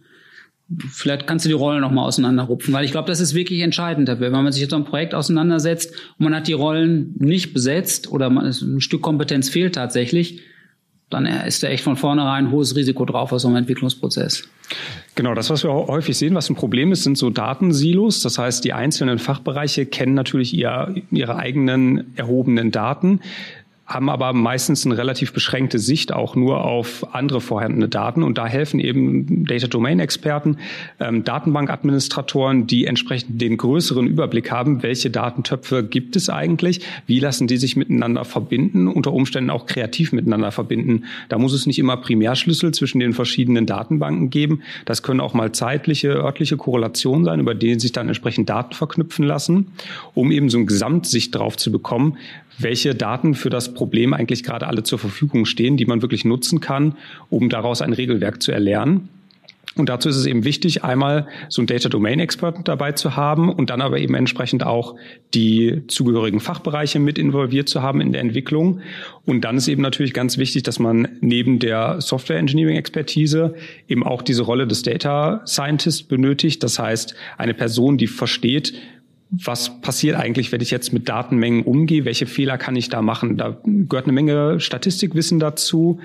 Vielleicht 0.91 1.29
kannst 1.29 1.45
du 1.45 1.49
die 1.49 1.55
Rollen 1.55 1.83
noch 1.83 1.93
mal 1.93 2.05
auseinanderrupfen, 2.05 2.75
weil 2.75 2.85
ich 2.85 2.91
glaube, 2.91 3.07
das 3.07 3.21
ist 3.21 3.35
wirklich 3.35 3.61
entscheidend 3.61 4.09
dafür. 4.09 4.33
Wenn 4.33 4.43
man 4.43 4.51
sich 4.51 4.63
jetzt 4.63 4.71
so 4.71 4.77
ein 4.77 4.85
Projekt 4.85 5.15
auseinandersetzt 5.15 5.95
und 6.19 6.25
man 6.25 6.35
hat 6.35 6.49
die 6.49 6.53
Rollen 6.53 7.15
nicht 7.19 7.55
besetzt 7.55 8.11
oder 8.11 8.29
man, 8.29 8.47
ein 8.47 8.81
Stück 8.81 9.03
Kompetenz 9.03 9.49
fehlt 9.49 9.77
tatsächlich, 9.77 10.41
dann 11.11 11.27
ist 11.27 11.63
da 11.63 11.69
echt 11.69 11.85
von 11.85 11.97
vornherein 11.97 12.47
ein 12.47 12.51
hohes 12.51 12.75
Risiko 12.75 13.05
drauf 13.05 13.33
aus 13.33 13.43
so 13.43 13.49
einem 13.49 13.59
Entwicklungsprozess. 13.59 14.49
Genau, 15.15 15.35
das, 15.35 15.51
was 15.51 15.63
wir 15.63 15.71
häufig 15.71 16.17
sehen, 16.17 16.35
was 16.35 16.51
ein 16.51 16.57
Problem 16.57 16.91
ist, 16.91 17.05
sind 17.05 17.17
so 17.17 17.31
Datensilos. 17.31 18.21
Das 18.21 18.39
heißt, 18.39 18.65
die 18.65 18.73
einzelnen 18.73 19.19
Fachbereiche 19.19 19.87
kennen 19.87 20.15
natürlich 20.15 20.55
ihr, 20.55 20.95
ihre 21.11 21.37
eigenen 21.37 22.17
erhobenen 22.17 22.71
Daten 22.71 23.21
haben 23.87 24.09
aber 24.09 24.33
meistens 24.33 24.87
eine 24.87 24.97
relativ 24.97 25.33
beschränkte 25.35 25.79
Sicht 25.79 26.13
auch 26.13 26.37
nur 26.37 26.65
auf 26.65 27.15
andere 27.15 27.43
vorhandene 27.43 27.89
Daten. 27.89 28.23
Und 28.23 28.39
da 28.39 28.47
helfen 28.47 28.81
eben 28.81 29.45
Data 29.45 29.67
Domain 29.67 30.01
Experten, 30.01 30.57
ähm, 31.01 31.23
Datenbankadministratoren, 31.23 32.67
die 32.67 32.87
entsprechend 32.87 33.43
den 33.43 33.59
größeren 33.59 34.07
Überblick 34.07 34.51
haben, 34.51 34.83
welche 34.83 35.11
Datentöpfe 35.11 35.85
gibt 35.85 36.17
es 36.17 36.31
eigentlich, 36.31 36.81
wie 37.07 37.21
lassen 37.21 37.47
die 37.47 37.59
sich 37.59 37.77
miteinander 37.77 38.25
verbinden, 38.25 38.89
unter 38.89 39.13
Umständen 39.13 39.51
auch 39.51 39.67
kreativ 39.67 40.13
miteinander 40.13 40.51
verbinden. 40.51 41.05
Da 41.29 41.37
muss 41.37 41.53
es 41.53 41.67
nicht 41.67 41.79
immer 41.79 41.99
Primärschlüssel 41.99 42.73
zwischen 42.73 43.01
den 43.01 43.13
verschiedenen 43.13 43.67
Datenbanken 43.67 44.31
geben. 44.31 44.63
Das 44.87 45.03
können 45.03 45.21
auch 45.21 45.35
mal 45.35 45.53
zeitliche, 45.53 46.09
örtliche 46.09 46.57
Korrelationen 46.57 47.27
sein, 47.27 47.41
über 47.41 47.55
denen 47.55 47.81
sich 47.81 47.93
dann 47.93 48.09
entsprechend 48.09 48.49
Daten 48.49 48.73
verknüpfen 48.73 49.27
lassen, 49.27 49.73
um 50.15 50.33
eben 50.33 50.49
so 50.49 50.57
eine 50.57 50.67
Gesamtsicht 50.67 51.35
drauf 51.35 51.59
zu 51.59 51.71
bekommen, 51.71 52.17
welche 52.59 52.95
Daten 52.95 53.35
für 53.35 53.51
das 53.51 53.75
Problem 53.75 54.15
eigentlich 54.15 54.43
gerade 54.43 54.67
alle 54.67 54.83
zur 54.83 54.99
Verfügung 54.99 55.45
stehen, 55.45 55.77
die 55.77 55.87
man 55.87 56.03
wirklich 56.03 56.25
nutzen 56.25 56.61
kann, 56.61 56.97
um 57.31 57.49
daraus 57.49 57.83
ein 57.83 57.93
Regelwerk 57.93 58.43
zu 58.43 58.53
erlernen. 58.53 59.09
Und 59.77 59.89
dazu 59.89 60.09
ist 60.09 60.17
es 60.17 60.27
eben 60.27 60.45
wichtig, 60.45 60.85
einmal 60.85 61.27
so 61.49 61.61
einen 61.61 61.67
Data 61.67 61.89
Domain 61.89 62.21
Experten 62.21 62.63
dabei 62.63 62.93
zu 62.93 63.17
haben 63.17 63.53
und 63.53 63.71
dann 63.71 63.81
aber 63.81 63.99
eben 63.99 64.15
entsprechend 64.15 64.65
auch 64.65 64.95
die 65.35 65.83
zugehörigen 65.89 66.39
Fachbereiche 66.39 67.01
mit 67.01 67.19
involviert 67.19 67.69
zu 67.69 67.83
haben 67.83 68.01
in 68.01 68.13
der 68.13 68.21
Entwicklung. 68.21 68.81
Und 69.25 69.41
dann 69.41 69.57
ist 69.57 69.67
eben 69.67 69.83
natürlich 69.83 70.15
ganz 70.15 70.39
wichtig, 70.39 70.63
dass 70.63 70.79
man 70.79 71.09
neben 71.21 71.59
der 71.59 72.01
Software 72.01 72.39
Engineering 72.39 72.77
Expertise 72.77 73.55
eben 73.89 74.05
auch 74.05 74.23
diese 74.23 74.43
Rolle 74.43 74.69
des 74.69 74.83
Data 74.83 75.43
Scientist 75.45 76.09
benötigt. 76.09 76.63
Das 76.63 76.79
heißt, 76.79 77.17
eine 77.37 77.55
Person, 77.55 77.99
die 77.99 78.07
versteht, 78.07 78.75
was 79.43 79.81
passiert 79.81 80.17
eigentlich, 80.17 80.53
wenn 80.53 80.61
ich 80.61 80.71
jetzt 80.71 80.93
mit 80.93 81.09
Datenmengen 81.09 81.63
umgehe? 81.63 82.05
Welche 82.05 82.27
Fehler 82.27 82.59
kann 82.59 82.77
ich 82.77 82.89
da 82.89 83.03
machen? 83.03 83.37
Da 83.37 83.57
gehört 83.65 84.07
eine 84.07 84.13
Menge 84.13 84.61
Statistikwissen 84.61 85.39
dazu. 85.39 86.01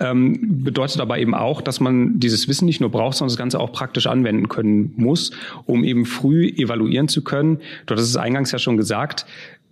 Ähm, 0.00 0.62
bedeutet 0.62 1.00
aber 1.00 1.18
eben 1.18 1.34
auch, 1.34 1.60
dass 1.60 1.80
man 1.80 2.20
dieses 2.20 2.46
Wissen 2.46 2.66
nicht 2.66 2.80
nur 2.80 2.90
braucht, 2.90 3.16
sondern 3.16 3.32
das 3.32 3.38
Ganze 3.38 3.58
auch 3.58 3.72
praktisch 3.72 4.06
anwenden 4.06 4.48
können 4.48 4.92
muss, 4.96 5.32
um 5.66 5.82
eben 5.82 6.06
früh 6.06 6.46
evaluieren 6.48 7.08
zu 7.08 7.24
können. 7.24 7.58
Du 7.86 7.94
hattest 7.94 8.10
es 8.10 8.16
eingangs 8.16 8.52
ja 8.52 8.60
schon 8.60 8.76
gesagt, 8.76 9.26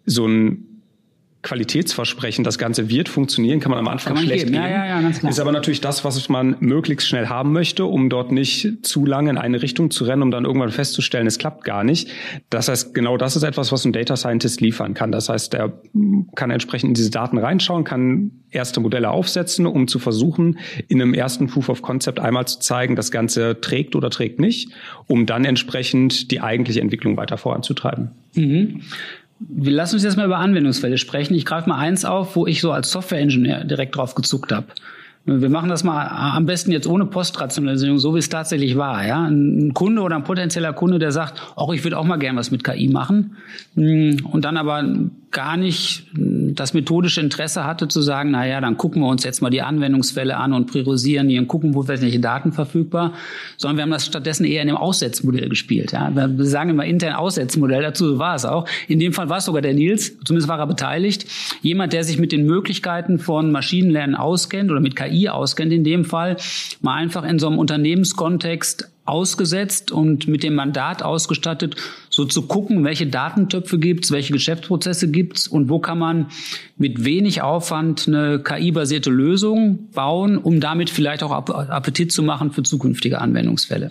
so 0.04 0.26
ein 0.26 0.75
Qualitätsversprechen, 1.46 2.42
das 2.42 2.58
Ganze 2.58 2.90
wird 2.90 3.08
funktionieren, 3.08 3.60
kann 3.60 3.70
man 3.70 3.78
am 3.78 3.86
Anfang 3.86 4.16
schlecht 4.16 4.46
geben. 4.46 4.56
Ja, 4.56 4.68
ja, 4.68 4.86
ja, 4.86 5.00
ganz 5.00 5.20
klar. 5.20 5.30
Ist 5.30 5.38
aber 5.38 5.52
natürlich 5.52 5.80
das, 5.80 6.04
was 6.04 6.28
man 6.28 6.56
möglichst 6.58 7.06
schnell 7.06 7.28
haben 7.28 7.52
möchte, 7.52 7.84
um 7.84 8.10
dort 8.10 8.32
nicht 8.32 8.78
zu 8.82 9.06
lange 9.06 9.30
in 9.30 9.38
eine 9.38 9.62
Richtung 9.62 9.92
zu 9.92 10.04
rennen, 10.04 10.22
um 10.22 10.32
dann 10.32 10.44
irgendwann 10.44 10.70
festzustellen, 10.70 11.28
es 11.28 11.38
klappt 11.38 11.62
gar 11.62 11.84
nicht. 11.84 12.08
Das 12.50 12.68
heißt, 12.68 12.94
genau 12.94 13.16
das 13.16 13.36
ist 13.36 13.44
etwas, 13.44 13.70
was 13.70 13.84
ein 13.84 13.92
Data 13.92 14.16
Scientist 14.16 14.60
liefern 14.60 14.94
kann. 14.94 15.12
Das 15.12 15.28
heißt, 15.28 15.54
er 15.54 15.72
kann 16.34 16.50
entsprechend 16.50 16.88
in 16.88 16.94
diese 16.94 17.12
Daten 17.12 17.38
reinschauen, 17.38 17.84
kann 17.84 18.32
erste 18.50 18.80
Modelle 18.80 19.10
aufsetzen, 19.10 19.66
um 19.66 19.86
zu 19.86 20.00
versuchen, 20.00 20.58
in 20.88 21.00
einem 21.00 21.14
ersten 21.14 21.46
Proof 21.46 21.68
of 21.68 21.80
Concept 21.80 22.18
einmal 22.18 22.48
zu 22.48 22.58
zeigen, 22.58 22.96
das 22.96 23.12
Ganze 23.12 23.60
trägt 23.60 23.94
oder 23.94 24.10
trägt 24.10 24.40
nicht, 24.40 24.70
um 25.06 25.26
dann 25.26 25.44
entsprechend 25.44 26.32
die 26.32 26.40
eigentliche 26.40 26.80
Entwicklung 26.80 27.16
weiter 27.16 27.38
voranzutreiben. 27.38 28.10
Mhm. 28.34 28.82
Wir 29.38 29.72
lassen 29.72 29.96
uns 29.96 30.04
jetzt 30.04 30.16
mal 30.16 30.26
über 30.26 30.38
Anwendungsfälle 30.38 30.98
sprechen. 30.98 31.34
Ich 31.34 31.44
greife 31.44 31.68
mal 31.68 31.78
eins 31.78 32.04
auf, 32.04 32.36
wo 32.36 32.46
ich 32.46 32.60
so 32.60 32.72
als 32.72 32.90
Software-Engineer 32.90 33.64
direkt 33.64 33.96
drauf 33.96 34.14
gezuckt 34.14 34.52
habe. 34.52 34.66
Wir 35.28 35.50
machen 35.50 35.68
das 35.68 35.82
mal 35.82 36.06
am 36.06 36.46
besten 36.46 36.70
jetzt 36.70 36.86
ohne 36.86 37.04
Postrationalisierung, 37.04 37.98
so 37.98 38.14
wie 38.14 38.20
es 38.20 38.28
tatsächlich 38.28 38.76
war. 38.76 39.04
Ja? 39.04 39.24
Ein 39.24 39.74
Kunde 39.74 40.02
oder 40.02 40.14
ein 40.14 40.22
potenzieller 40.22 40.72
Kunde, 40.72 41.00
der 41.00 41.10
sagt, 41.10 41.42
auch 41.56 41.74
ich 41.74 41.82
würde 41.82 41.98
auch 41.98 42.04
mal 42.04 42.16
gern 42.16 42.36
was 42.36 42.52
mit 42.52 42.62
KI 42.62 42.88
machen 42.88 43.36
hm, 43.74 44.24
und 44.30 44.44
dann 44.44 44.56
aber 44.56 44.84
gar 45.32 45.56
nicht 45.56 46.06
das 46.14 46.72
methodische 46.72 47.20
Interesse 47.20 47.64
hatte 47.64 47.88
zu 47.88 48.00
sagen, 48.00 48.30
na 48.30 48.46
ja, 48.46 48.60
dann 48.60 48.78
gucken 48.78 49.02
wir 49.02 49.08
uns 49.08 49.24
jetzt 49.24 49.42
mal 49.42 49.50
die 49.50 49.60
Anwendungsfälle 49.60 50.36
an 50.36 50.52
und 50.52 50.70
priorisieren 50.70 51.28
die 51.28 51.38
und 51.38 51.48
gucken, 51.48 51.74
wo 51.74 51.88
welche 51.88 52.20
Daten 52.20 52.52
verfügbar, 52.52 53.12
sondern 53.56 53.76
wir 53.76 53.82
haben 53.82 53.90
das 53.90 54.06
stattdessen 54.06 54.44
eher 54.46 54.62
in 54.62 54.68
dem 54.68 54.76
Aussetzmodell 54.76 55.48
gespielt. 55.48 55.92
Ja. 55.92 56.14
Wir 56.14 56.44
sagen 56.46 56.70
immer 56.70 56.84
intern 56.84 57.14
Aussetzmodell, 57.14 57.82
dazu 57.82 58.18
war 58.18 58.36
es 58.36 58.44
auch. 58.44 58.66
In 58.86 59.00
dem 59.00 59.12
Fall 59.12 59.28
war 59.28 59.38
es 59.38 59.44
sogar 59.44 59.60
der 59.60 59.74
Nils, 59.74 60.16
zumindest 60.24 60.48
war 60.48 60.58
er 60.58 60.66
beteiligt. 60.66 61.26
Jemand, 61.60 61.92
der 61.92 62.04
sich 62.04 62.18
mit 62.18 62.32
den 62.32 62.46
Möglichkeiten 62.46 63.18
von 63.18 63.50
Maschinenlernen 63.50 64.14
auskennt 64.14 64.70
oder 64.70 64.80
mit 64.80 64.94
KI 64.94 65.15
auskennt 65.28 65.72
in 65.72 65.84
dem 65.84 66.04
Fall, 66.04 66.36
mal 66.80 66.94
einfach 66.94 67.24
in 67.24 67.38
so 67.38 67.46
einem 67.46 67.58
Unternehmenskontext 67.58 68.90
ausgesetzt 69.06 69.92
und 69.92 70.26
mit 70.26 70.42
dem 70.42 70.54
Mandat 70.54 71.02
ausgestattet, 71.02 71.76
so 72.10 72.24
zu 72.24 72.42
gucken, 72.42 72.84
welche 72.84 73.06
Datentöpfe 73.06 73.78
gibt's, 73.78 74.10
welche 74.10 74.32
Geschäftsprozesse 74.32 75.10
gibt's 75.10 75.46
und 75.46 75.68
wo 75.68 75.78
kann 75.78 75.98
man 75.98 76.26
mit 76.76 77.04
wenig 77.04 77.42
Aufwand 77.42 78.08
eine 78.08 78.40
KI-basierte 78.42 79.10
Lösung 79.10 79.90
bauen, 79.92 80.38
um 80.38 80.60
damit 80.60 80.90
vielleicht 80.90 81.22
auch 81.22 81.30
Appetit 81.30 82.12
zu 82.12 82.22
machen 82.22 82.50
für 82.50 82.62
zukünftige 82.62 83.20
Anwendungsfälle. 83.20 83.88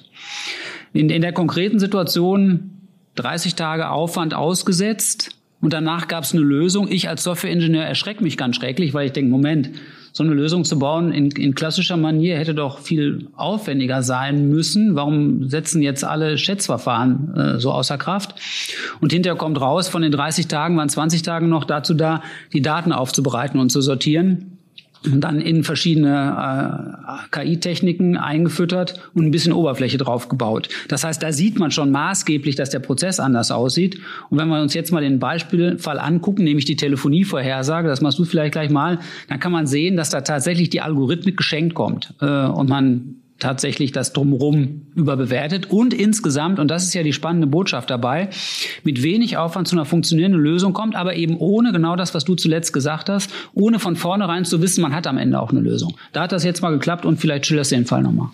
In, 0.94 1.10
in 1.10 1.22
der 1.22 1.34
konkreten 1.34 1.80
Situation 1.80 2.72
30 3.16 3.56
Tage 3.56 3.90
Aufwand 3.90 4.34
ausgesetzt 4.34 5.32
und 5.62 5.72
danach 5.72 6.08
gab's 6.08 6.34
eine 6.34 6.44
Lösung. 6.44 6.92
Ich 6.92 7.08
als 7.08 7.24
Softwareingenieur 7.24 7.84
erschrecke 7.84 8.24
mich 8.24 8.38
ganz 8.38 8.58
schrecklich, 8.58 8.94
weil 8.94 9.08
ich 9.08 9.14
denke, 9.14 9.32
Moment, 9.32 9.72
so 10.18 10.24
eine 10.24 10.34
Lösung 10.34 10.64
zu 10.64 10.80
bauen 10.80 11.12
in, 11.12 11.30
in 11.32 11.56
klassischer 11.56 11.98
Manier 11.98 12.38
hätte 12.38 12.56
doch 12.56 12.80
viel 12.80 13.28
aufwendiger 13.36 14.02
sein 14.02 14.48
müssen. 14.48 14.96
Warum 14.96 15.50
setzen 15.50 15.82
jetzt 15.82 16.06
alle 16.06 16.38
Schätzverfahren 16.38 17.36
äh, 17.36 17.60
so 17.60 17.74
außer 17.74 17.98
Kraft? 17.98 18.34
Und 19.02 19.12
hinterher 19.12 19.38
kommt 19.38 19.60
raus, 19.60 19.90
von 19.90 20.02
den 20.02 20.14
30 20.14 20.48
Tagen 20.48 20.78
waren 20.78 20.88
20 20.88 21.22
Tage 21.22 21.48
noch 21.48 21.66
dazu 21.66 21.94
da, 21.94 22.24
die 22.54 22.62
Daten 22.62 22.94
aufzubereiten 22.94 23.60
und 23.60 23.74
zu 23.74 23.82
sortieren 23.82 24.55
dann 25.14 25.42
in 25.42 25.64
verschiedene 25.64 26.96
äh, 27.08 27.28
KI-Techniken 27.32 28.18
eingefüttert 28.18 29.00
und 29.14 29.26
ein 29.26 29.32
bisschen 29.32 29.54
Oberfläche 29.54 29.98
drauf 29.98 30.30
gebaut. 30.30 30.70
Das 30.88 31.04
heißt, 31.04 31.22
da 31.22 31.32
sieht 31.32 31.60
man 31.60 31.72
schon 31.72 31.92
maßgeblich, 31.92 32.56
dass 32.56 32.70
der 32.70 32.80
Prozess 32.80 33.20
anders 33.20 33.52
aussieht. 33.52 34.00
Und 34.30 34.38
wenn 34.38 34.48
wir 34.48 34.62
uns 34.62 34.74
jetzt 34.74 34.92
mal 34.92 35.02
den 35.02 35.20
Beispielfall 35.20 36.00
angucken, 36.00 36.44
nämlich 36.44 36.66
die 36.66 36.76
Telefonievorhersage, 36.76 37.88
das 37.88 38.02
machst 38.02 38.20
du 38.20 38.26
vielleicht 38.26 38.54
gleich 38.54 38.70
mal, 38.70 39.00
dann 39.28 39.40
kann 39.40 39.52
man 39.52 39.68
sehen, 39.68 39.98
dass 39.98 40.10
da 40.10 40.22
tatsächlich 40.22 40.70
die 40.70 40.82
Algorithmik 40.82 41.38
geschenkt 41.38 41.76
kommt 41.76 42.14
äh, 42.22 42.26
und 42.26 42.70
man 42.70 43.16
tatsächlich 43.40 43.92
das 43.92 44.14
drumherum 44.14 44.88
überbewertet 44.96 45.70
und 45.70 45.94
insgesamt, 45.94 46.60
und 46.60 46.70
das 46.70 46.84
ist 46.84 46.94
ja 46.94 47.04
die 47.04 47.14
spannende 47.14 47.48
Botschaft 47.48 47.90
dabei, 47.90 48.30
mit 48.84 49.04
wenig 49.04 49.38
Aufwand 49.38 49.68
zu 49.68 49.76
einer 49.76 49.86
funktionierenden 49.86 50.42
Lösung 50.42 50.74
kommt, 50.74 50.96
aber 50.96 51.16
eben 51.16 51.38
ohne 51.38 51.72
genau 51.72 51.96
das, 51.96 52.14
was 52.14 52.24
du 52.24 52.36
zuletzt 52.36 52.72
gesagt 52.72 53.10
hast, 53.10 53.32
ohne 53.54 53.80
von 53.80 53.96
vornherein 53.96 54.46
zu 54.46 54.62
wissen, 54.62 54.82
man 54.82 54.96
hat 54.96 55.08
am 55.08 55.18
Ende 55.18 55.40
auch 55.40 55.52
eine 55.52 55.60
Lösung. 55.60 55.96
Da 56.14 56.24
hat 56.24 56.32
das 56.32 56.44
jetzt 56.44 56.62
mal 56.62 56.72
geklappt 56.72 57.06
und 57.06 57.18
vielleicht 57.18 57.46
schilderst 57.46 57.72
du 57.72 57.76
den 57.76 57.86
Fall 57.86 58.04
nochmal. 58.04 58.30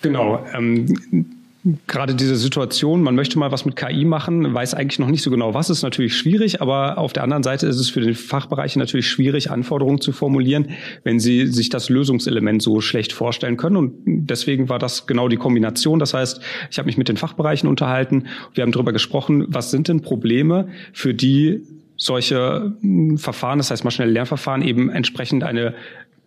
Genau. 0.00 0.44
Ähm 0.54 1.41
gerade 1.86 2.14
diese 2.14 2.34
Situation, 2.36 3.02
man 3.02 3.14
möchte 3.14 3.38
mal 3.38 3.52
was 3.52 3.64
mit 3.64 3.76
KI 3.76 4.04
machen, 4.04 4.52
weiß 4.52 4.74
eigentlich 4.74 4.98
noch 4.98 5.08
nicht 5.08 5.22
so 5.22 5.30
genau 5.30 5.54
was, 5.54 5.70
ist 5.70 5.82
natürlich 5.82 6.16
schwierig, 6.16 6.60
aber 6.60 6.98
auf 6.98 7.12
der 7.12 7.22
anderen 7.22 7.44
Seite 7.44 7.68
ist 7.68 7.78
es 7.78 7.88
für 7.88 8.00
den 8.00 8.14
Fachbereich 8.14 8.74
natürlich 8.74 9.08
schwierig, 9.08 9.50
Anforderungen 9.50 10.00
zu 10.00 10.12
formulieren, 10.12 10.70
wenn 11.04 11.20
sie 11.20 11.46
sich 11.46 11.68
das 11.68 11.88
Lösungselement 11.88 12.62
so 12.62 12.80
schlecht 12.80 13.12
vorstellen 13.12 13.56
können. 13.56 13.76
Und 13.76 13.92
deswegen 14.04 14.68
war 14.68 14.80
das 14.80 15.06
genau 15.06 15.28
die 15.28 15.36
Kombination. 15.36 16.00
Das 16.00 16.14
heißt, 16.14 16.40
ich 16.70 16.78
habe 16.78 16.86
mich 16.86 16.98
mit 16.98 17.08
den 17.08 17.16
Fachbereichen 17.16 17.68
unterhalten, 17.68 18.26
wir 18.54 18.62
haben 18.62 18.72
darüber 18.72 18.92
gesprochen, 18.92 19.44
was 19.48 19.70
sind 19.70 19.86
denn 19.86 20.02
Probleme, 20.02 20.68
für 20.92 21.14
die 21.14 21.62
solche 21.96 22.72
hm, 22.80 23.18
Verfahren, 23.18 23.58
das 23.58 23.70
heißt 23.70 23.84
maschinelle 23.84 24.12
Lernverfahren 24.12 24.62
eben 24.62 24.90
entsprechend 24.90 25.44
eine 25.44 25.74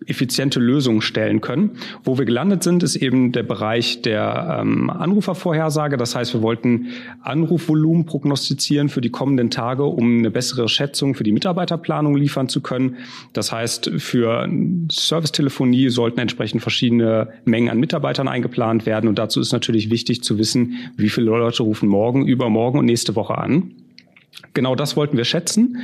effiziente 0.07 0.59
Lösungen 0.59 1.01
stellen 1.01 1.41
können. 1.41 1.77
Wo 2.03 2.17
wir 2.17 2.25
gelandet 2.25 2.63
sind, 2.63 2.83
ist 2.83 2.95
eben 2.95 3.31
der 3.31 3.43
Bereich 3.43 4.01
der 4.01 4.59
ähm, 4.61 4.89
Anrufervorhersage. 4.89 5.97
Das 5.97 6.15
heißt, 6.15 6.33
wir 6.33 6.41
wollten 6.41 6.87
Anrufvolumen 7.21 8.05
prognostizieren 8.05 8.89
für 8.89 9.01
die 9.01 9.09
kommenden 9.09 9.49
Tage, 9.49 9.83
um 9.83 10.19
eine 10.19 10.31
bessere 10.31 10.67
Schätzung 10.69 11.15
für 11.15 11.23
die 11.23 11.31
Mitarbeiterplanung 11.31 12.15
liefern 12.15 12.49
zu 12.49 12.61
können. 12.61 12.97
Das 13.33 13.51
heißt, 13.51 13.91
für 13.97 14.47
Servicetelefonie 14.91 15.89
sollten 15.89 16.19
entsprechend 16.19 16.61
verschiedene 16.61 17.29
Mengen 17.45 17.69
an 17.69 17.79
Mitarbeitern 17.79 18.27
eingeplant 18.27 18.85
werden. 18.85 19.07
Und 19.07 19.17
dazu 19.17 19.39
ist 19.39 19.53
natürlich 19.53 19.89
wichtig 19.89 20.23
zu 20.23 20.37
wissen, 20.37 20.75
wie 20.97 21.09
viele 21.09 21.27
Leute 21.27 21.63
rufen 21.63 21.89
morgen, 21.89 22.27
übermorgen 22.27 22.79
und 22.79 22.85
nächste 22.85 23.15
Woche 23.15 23.37
an. 23.37 23.71
Genau 24.53 24.75
das 24.75 24.95
wollten 24.95 25.17
wir 25.17 25.25
schätzen. 25.25 25.77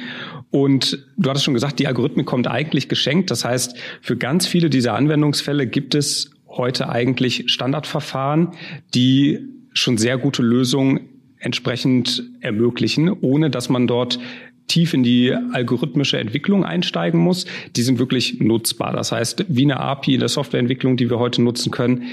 Und 0.50 1.06
du 1.18 1.30
hattest 1.30 1.46
schon 1.46 1.54
gesagt, 1.54 1.80
die 1.80 1.88
Algorithmik 1.88 2.26
kommt 2.26 2.48
eigentlich 2.48 2.90
geschenkt. 2.90 3.32
Das 3.32 3.46
heißt, 3.46 3.78
für 4.02 4.18
ganz 4.18 4.48
viele 4.48 4.70
dieser 4.70 4.96
Anwendungsfälle 4.96 5.68
gibt 5.68 5.96
es 5.96 6.32
heute 6.48 6.90
eigentlich 6.90 7.46
Standardverfahren, 7.48 8.50
die 8.94 9.40
schon 9.74 9.98
sehr 9.98 10.18
gute 10.18 10.42
Lösungen 10.42 11.02
entsprechend 11.40 12.24
ermöglichen, 12.42 13.10
ohne 13.10 13.50
dass 13.50 13.70
man 13.70 13.88
dort 13.88 14.20
tief 14.68 14.94
in 14.94 15.04
die 15.04 15.34
algorithmische 15.34 16.18
Entwicklung 16.18 16.64
einsteigen 16.64 17.20
muss. 17.20 17.46
Die 17.76 17.82
sind 17.82 18.00
wirklich 18.00 18.40
nutzbar. 18.40 18.94
Das 18.94 19.12
heißt, 19.12 19.46
wie 19.50 19.64
eine 19.64 19.80
API 19.80 20.14
in 20.14 20.20
der 20.20 20.30
Softwareentwicklung, 20.30 20.98
die 20.98 21.10
wir 21.10 21.20
heute 21.20 21.42
nutzen 21.42 21.72
können, 21.72 22.04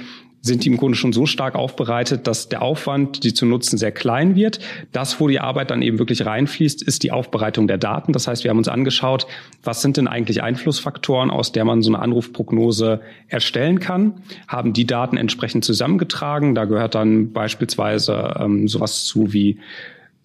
sind 0.41 0.65
die 0.65 0.69
im 0.69 0.77
Grunde 0.77 0.97
schon 0.97 1.13
so 1.13 1.27
stark 1.27 1.55
aufbereitet, 1.55 2.27
dass 2.27 2.49
der 2.49 2.63
Aufwand, 2.63 3.25
die 3.25 3.35
zu 3.35 3.45
nutzen, 3.45 3.77
sehr 3.77 3.93
klein 3.93 4.37
wird. 4.37 4.61
Das, 4.93 5.21
wo 5.21 5.29
die 5.29 5.41
Arbeit 5.41 5.71
dann 5.71 5.83
eben 5.83 5.99
wirklich 5.99 6.25
reinfließt, 6.25 6.83
ist 6.83 7.03
die 7.03 7.11
Aufbereitung 7.11 7.67
der 7.67 7.79
Daten. 7.79 8.13
Das 8.13 8.29
heißt, 8.29 8.45
wir 8.45 8.51
haben 8.51 8.59
uns 8.59 8.69
angeschaut, 8.69 9.27
was 9.63 9.83
sind 9.83 9.97
denn 9.97 10.07
eigentlich 10.07 10.43
Einflussfaktoren, 10.43 11.31
aus 11.31 11.53
der 11.53 11.65
man 11.65 11.83
so 11.83 11.91
eine 11.91 11.99
Anrufprognose 11.99 13.01
erstellen 13.27 13.81
kann, 13.81 14.23
haben 14.47 14.73
die 14.73 14.87
Daten 14.87 15.17
entsprechend 15.17 15.65
zusammengetragen. 15.65 16.55
Da 16.55 16.65
gehört 16.67 16.95
dann 16.95 17.33
beispielsweise 17.33 18.35
ähm, 18.39 18.69
sowas 18.69 19.05
zu 19.05 19.33
wie 19.33 19.59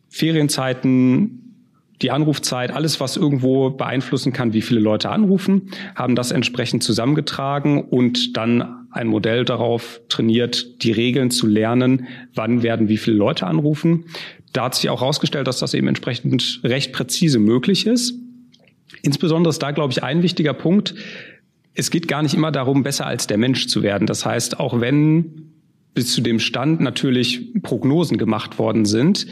Ferienzeiten, 0.10 1.40
die 2.04 2.12
Anrufzeit, 2.12 2.72
alles, 2.72 3.00
was 3.00 3.18
irgendwo 3.18 3.70
beeinflussen 3.72 4.34
kann, 4.34 4.54
wie 4.54 4.62
viele 4.62 4.82
Leute 4.82 5.10
anrufen, 5.10 5.70
haben 5.96 6.16
das 6.16 6.32
entsprechend 6.32 6.84
zusammengetragen 6.84 7.82
und 7.82 8.36
dann 8.36 8.83
ein 8.94 9.08
Modell 9.08 9.44
darauf 9.44 10.02
trainiert, 10.08 10.84
die 10.84 10.92
Regeln 10.92 11.32
zu 11.32 11.48
lernen, 11.48 12.08
wann 12.34 12.64
werden 12.64 12.88
wie 12.88 12.98
viele 12.98 13.18
Leute 13.18 13.48
anrufen. 13.48 14.06
Da 14.54 14.66
hat 14.66 14.76
sich 14.76 14.90
auch 14.90 15.02
herausgestellt, 15.02 15.48
dass 15.48 15.60
das 15.60 15.74
eben 15.74 15.88
entsprechend 15.88 16.62
recht 16.64 16.94
präzise 16.94 17.40
möglich 17.40 17.88
ist. 17.88 18.14
Insbesondere 19.02 19.50
ist 19.50 19.60
da, 19.60 19.72
glaube 19.72 19.92
ich, 19.92 20.04
ein 20.04 20.22
wichtiger 20.22 20.54
Punkt. 20.54 20.94
Es 21.74 21.90
geht 21.90 22.08
gar 22.08 22.22
nicht 22.22 22.36
immer 22.36 22.52
darum, 22.52 22.84
besser 22.84 23.08
als 23.08 23.26
der 23.26 23.38
Mensch 23.38 23.68
zu 23.68 23.82
werden. 23.82 24.06
Das 24.06 24.26
heißt, 24.26 24.60
auch 24.60 24.80
wenn 24.80 25.50
bis 25.96 26.14
zu 26.14 26.22
dem 26.22 26.40
Stand 26.40 26.82
natürlich 26.82 27.52
Prognosen 27.64 28.18
gemacht 28.18 28.60
worden 28.60 28.86
sind, 28.86 29.28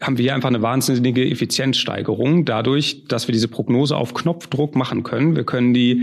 haben 0.00 0.18
wir 0.18 0.24
hier 0.24 0.34
einfach 0.34 0.48
eine 0.48 0.62
wahnsinnige 0.62 1.28
Effizienzsteigerung 1.28 2.44
dadurch, 2.44 3.04
dass 3.06 3.28
wir 3.28 3.32
diese 3.32 3.48
Prognose 3.48 3.96
auf 3.96 4.14
Knopfdruck 4.14 4.74
machen 4.74 5.02
können. 5.04 5.36
Wir 5.36 5.44
können 5.44 5.74
die 5.74 6.02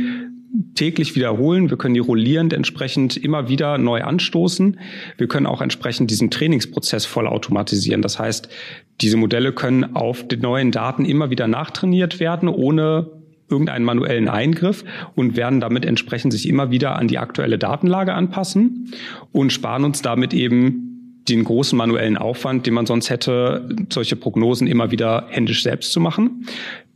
täglich 0.76 1.16
wiederholen. 1.16 1.70
Wir 1.70 1.78
können 1.78 1.94
die 1.94 2.00
rollierend 2.00 2.54
entsprechend 2.54 3.18
immer 3.18 3.50
wieder 3.50 3.78
neu 3.78 4.02
anstoßen. 4.02 4.80
Wir 5.18 5.28
können 5.28 5.46
auch 5.46 5.62
entsprechend 5.62 6.10
diesen 6.12 6.32
Trainingsprozess 6.32 7.06
voll 7.06 7.28
automatisieren. 7.28 8.02
Das 8.02 8.20
heißt, 8.20 8.50
diese 9.02 9.18
Modelle 9.18 9.54
können 9.54 9.96
auf 9.96 10.28
den 10.28 10.42
neuen 10.42 10.72
Daten 10.72 11.06
immer 11.06 11.30
wieder 11.30 11.48
nachtrainiert 11.48 12.20
werden, 12.20 12.50
ohne 12.50 13.12
irgendeinen 13.50 13.86
manuellen 13.86 14.28
Eingriff 14.28 14.84
und 15.16 15.36
werden 15.36 15.60
damit 15.60 15.86
entsprechend 15.86 16.34
sich 16.34 16.48
immer 16.48 16.72
wieder 16.72 16.98
an 16.98 17.08
die 17.08 17.18
aktuelle 17.18 17.58
Datenlage 17.58 18.14
anpassen 18.14 18.94
und 19.32 19.52
sparen 19.52 19.84
uns 19.84 20.02
damit 20.02 20.34
eben 20.34 21.24
den 21.28 21.44
großen 21.44 21.78
manuellen 21.78 22.18
Aufwand, 22.18 22.66
den 22.66 22.74
man 22.74 22.86
sonst 22.86 23.10
hätte, 23.10 23.70
solche 23.92 24.16
Prognosen 24.16 24.68
immer 24.68 24.92
wieder 24.92 25.28
händisch 25.30 25.64
selbst 25.64 25.92
zu 25.92 26.00
machen. 26.00 26.46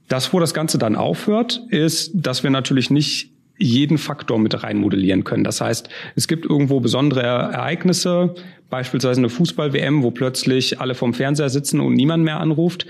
Das, 0.07 0.33
wo 0.33 0.39
das 0.39 0.53
Ganze 0.53 0.77
dann 0.77 0.95
aufhört, 0.95 1.65
ist, 1.69 2.11
dass 2.13 2.43
wir 2.43 2.49
natürlich 2.49 2.89
nicht 2.89 3.32
jeden 3.57 3.97
Faktor 3.97 4.39
mit 4.39 4.63
rein 4.63 4.77
modellieren 4.77 5.23
können. 5.23 5.43
Das 5.43 5.61
heißt, 5.61 5.89
es 6.15 6.27
gibt 6.27 6.45
irgendwo 6.45 6.79
besondere 6.79 7.21
Ereignisse, 7.21 8.35
beispielsweise 8.69 9.19
eine 9.19 9.29
Fußball-WM, 9.29 10.03
wo 10.03 10.11
plötzlich 10.11 10.81
alle 10.81 10.95
vom 10.95 11.13
Fernseher 11.13 11.49
sitzen 11.49 11.79
und 11.79 11.93
niemand 11.93 12.23
mehr 12.23 12.39
anruft. 12.39 12.87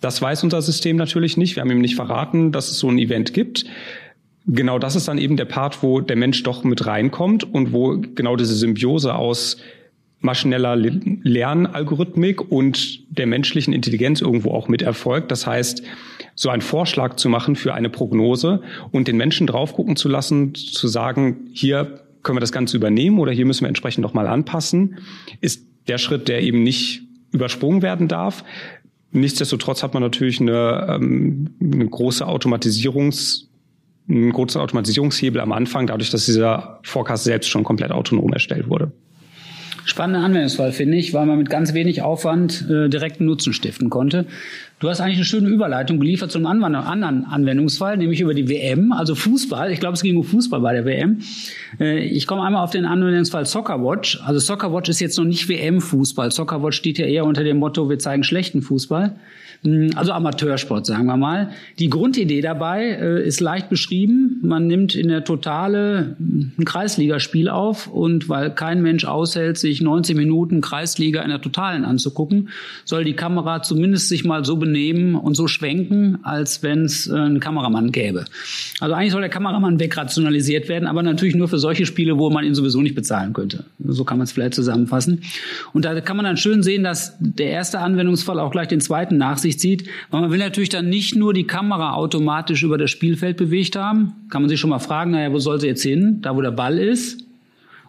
Das 0.00 0.20
weiß 0.20 0.44
unser 0.44 0.60
System 0.60 0.96
natürlich 0.96 1.36
nicht. 1.36 1.56
Wir 1.56 1.62
haben 1.62 1.70
ihm 1.70 1.80
nicht 1.80 1.96
verraten, 1.96 2.52
dass 2.52 2.70
es 2.70 2.78
so 2.78 2.88
ein 2.88 2.98
Event 2.98 3.32
gibt. 3.32 3.64
Genau 4.46 4.78
das 4.78 4.96
ist 4.96 5.08
dann 5.08 5.16
eben 5.16 5.38
der 5.38 5.46
Part, 5.46 5.82
wo 5.82 6.00
der 6.00 6.16
Mensch 6.16 6.42
doch 6.42 6.64
mit 6.64 6.86
reinkommt 6.86 7.44
und 7.44 7.72
wo 7.72 7.96
genau 7.96 8.36
diese 8.36 8.54
Symbiose 8.54 9.14
aus 9.14 9.56
maschineller 10.24 10.74
Lernalgorithmik 10.76 12.50
und 12.50 13.00
der 13.16 13.26
menschlichen 13.26 13.74
Intelligenz 13.74 14.20
irgendwo 14.20 14.50
auch 14.50 14.68
mit 14.68 14.82
erfolgt. 14.82 15.30
Das 15.30 15.46
heißt, 15.46 15.82
so 16.34 16.48
einen 16.48 16.62
Vorschlag 16.62 17.16
zu 17.16 17.28
machen 17.28 17.54
für 17.56 17.74
eine 17.74 17.90
Prognose 17.90 18.62
und 18.90 19.06
den 19.06 19.16
Menschen 19.16 19.46
drauf 19.46 19.74
gucken 19.74 19.96
zu 19.96 20.08
lassen, 20.08 20.54
zu 20.54 20.88
sagen, 20.88 21.48
hier 21.52 22.00
können 22.22 22.36
wir 22.36 22.40
das 22.40 22.52
Ganze 22.52 22.76
übernehmen 22.76 23.18
oder 23.18 23.32
hier 23.32 23.44
müssen 23.44 23.62
wir 23.62 23.68
entsprechend 23.68 24.02
nochmal 24.02 24.26
anpassen, 24.26 24.98
ist 25.40 25.66
der 25.86 25.98
Schritt, 25.98 26.28
der 26.28 26.42
eben 26.42 26.62
nicht 26.62 27.02
übersprungen 27.30 27.82
werden 27.82 28.08
darf. 28.08 28.44
Nichtsdestotrotz 29.12 29.82
hat 29.82 29.92
man 29.92 30.02
natürlich 30.02 30.40
eine, 30.40 30.86
ähm, 30.88 31.50
eine 31.60 31.86
große 31.86 32.26
Automatisierungs 32.26 33.50
ein 34.06 34.32
großer 34.32 34.60
Automatisierungshebel 34.60 35.40
am 35.40 35.52
Anfang, 35.52 35.86
dadurch, 35.86 36.10
dass 36.10 36.26
dieser 36.26 36.78
Forecast 36.82 37.24
selbst 37.24 37.48
schon 37.48 37.64
komplett 37.64 37.90
autonom 37.90 38.34
erstellt 38.34 38.68
wurde. 38.68 38.92
Spannender 39.86 40.24
Anwendungsfall, 40.24 40.72
finde 40.72 40.96
ich, 40.96 41.12
weil 41.12 41.26
man 41.26 41.38
mit 41.38 41.50
ganz 41.50 41.74
wenig 41.74 42.00
Aufwand 42.00 42.68
äh, 42.70 42.88
direkten 42.88 43.26
Nutzen 43.26 43.52
stiften 43.52 43.90
konnte. 43.90 44.24
Du 44.80 44.88
hast 44.88 45.00
eigentlich 45.00 45.16
eine 45.16 45.24
schöne 45.24 45.48
Überleitung 45.48 46.00
geliefert 46.00 46.32
zu 46.32 46.38
einem 46.38 46.46
anderen 46.46 47.26
Anwendungsfall, 47.26 47.96
nämlich 47.96 48.20
über 48.20 48.34
die 48.34 48.48
WM, 48.48 48.92
also 48.92 49.14
Fußball. 49.14 49.70
Ich 49.70 49.80
glaube, 49.80 49.94
es 49.94 50.02
ging 50.02 50.16
um 50.16 50.24
Fußball 50.24 50.60
bei 50.60 50.72
der 50.72 50.84
WM. 50.84 51.18
Äh, 51.78 52.00
ich 52.00 52.26
komme 52.26 52.42
einmal 52.42 52.64
auf 52.64 52.70
den 52.70 52.86
Anwendungsfall 52.86 53.44
Soccerwatch. 53.44 54.20
Also 54.24 54.40
Soccerwatch 54.40 54.88
ist 54.88 55.00
jetzt 55.00 55.18
noch 55.18 55.24
nicht 55.24 55.48
WM-Fußball. 55.48 56.30
Soccerwatch 56.30 56.76
steht 56.76 56.98
ja 56.98 57.06
eher 57.06 57.26
unter 57.26 57.44
dem 57.44 57.58
Motto, 57.58 57.88
wir 57.90 57.98
zeigen 57.98 58.24
schlechten 58.24 58.62
Fußball. 58.62 59.16
Hm, 59.64 59.90
also 59.96 60.12
Amateursport, 60.12 60.86
sagen 60.86 61.06
wir 61.06 61.16
mal. 61.16 61.50
Die 61.78 61.88
Grundidee 61.88 62.42
dabei 62.42 62.84
äh, 62.84 63.26
ist 63.26 63.40
leicht 63.40 63.70
beschrieben. 63.70 64.40
Man 64.42 64.66
nimmt 64.66 64.94
in 64.94 65.08
der 65.08 65.24
Totale 65.24 66.16
ein 66.20 66.64
Kreisligaspiel 66.64 67.48
auf 67.48 67.86
und 67.86 68.28
weil 68.28 68.50
kein 68.50 68.82
Mensch 68.82 69.04
aushält, 69.06 69.56
sich 69.56 69.80
90 69.80 70.16
Minuten 70.16 70.60
Kreisliga 70.60 71.22
in 71.22 71.30
der 71.30 71.40
Totalen 71.40 71.84
anzugucken, 71.84 72.50
soll 72.84 73.04
die 73.04 73.14
Kamera 73.14 73.62
zumindest 73.62 74.08
sich 74.08 74.24
mal 74.24 74.44
so 74.44 74.56
benehmen 74.56 75.14
und 75.14 75.34
so 75.34 75.48
schwenken, 75.48 76.18
als 76.22 76.62
wenn 76.62 76.84
es 76.84 77.06
äh, 77.06 77.14
einen 77.14 77.40
Kameramann 77.40 77.90
gäbe. 77.90 78.26
Also 78.80 78.94
eigentlich 78.94 79.12
soll 79.12 79.22
der 79.22 79.30
Kameramann 79.30 79.80
wegrationalisiert 79.80 80.68
werden, 80.68 80.86
aber 80.86 81.02
natürlich 81.02 81.34
nur 81.34 81.48
für 81.48 81.58
solche 81.58 81.86
Spiele, 81.86 82.18
wo 82.18 82.28
man 82.28 82.44
ihn 82.44 82.54
sowieso 82.54 82.82
nicht 82.82 82.94
bezahlen 82.94 83.32
könnte. 83.32 83.64
So 83.82 84.04
kann 84.04 84.18
man 84.18 84.26
es 84.26 84.32
vielleicht 84.32 84.54
zusammenfassen. 84.54 85.22
Und 85.72 85.86
da 85.86 85.98
kann 86.02 86.16
man 86.16 86.24
dann 86.24 86.36
schön 86.36 86.62
sehen, 86.62 86.84
dass 86.84 87.16
der 87.18 87.48
erste 87.48 87.78
Anwendungsfall 87.78 88.38
auch 88.38 88.50
gleich 88.50 88.68
den 88.68 88.82
zweiten 88.82 89.16
nach 89.16 89.38
sich 89.38 89.53
sich 89.54 89.60
zieht. 89.60 89.88
Weil 90.10 90.22
man 90.22 90.30
will 90.30 90.38
natürlich 90.38 90.68
dann 90.68 90.88
nicht 90.88 91.16
nur 91.16 91.32
die 91.32 91.46
Kamera 91.46 91.94
automatisch 91.94 92.62
über 92.62 92.78
das 92.78 92.90
Spielfeld 92.90 93.36
bewegt 93.36 93.76
haben. 93.76 94.12
Kann 94.30 94.42
man 94.42 94.48
sich 94.48 94.60
schon 94.60 94.70
mal 94.70 94.78
fragen, 94.78 95.12
naja, 95.12 95.32
wo 95.32 95.38
soll 95.38 95.60
sie 95.60 95.66
jetzt 95.66 95.82
hin? 95.82 96.18
Da, 96.22 96.36
wo 96.36 96.40
der 96.40 96.50
Ball 96.50 96.78
ist? 96.78 97.20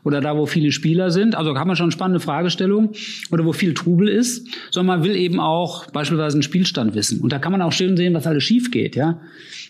Oder 0.03 0.21
da, 0.21 0.37
wo 0.37 0.45
viele 0.45 0.71
Spieler 0.71 1.09
sind? 1.09 1.33
Also 1.33 1.57
haben 1.57 1.67
wir 1.67 1.75
schon 1.75 1.89
spannende 1.89 2.19
Fragestellungen. 2.19 2.91
Oder 3.31 3.43
wo 3.43 3.53
viel 3.53 3.73
Trubel 3.73 4.07
ist. 4.07 4.47
Sondern 4.71 4.99
man 4.99 5.07
will 5.07 5.15
eben 5.15 5.39
auch 5.39 5.89
beispielsweise 5.91 6.35
einen 6.35 6.43
Spielstand 6.43 6.93
wissen. 6.93 7.21
Und 7.21 7.31
da 7.31 7.39
kann 7.39 7.51
man 7.51 7.61
auch 7.61 7.71
schön 7.71 7.97
sehen, 7.97 8.13
was 8.13 8.27
alles 8.27 8.43
schief 8.43 8.71
geht, 8.71 8.95
ja. 8.95 9.19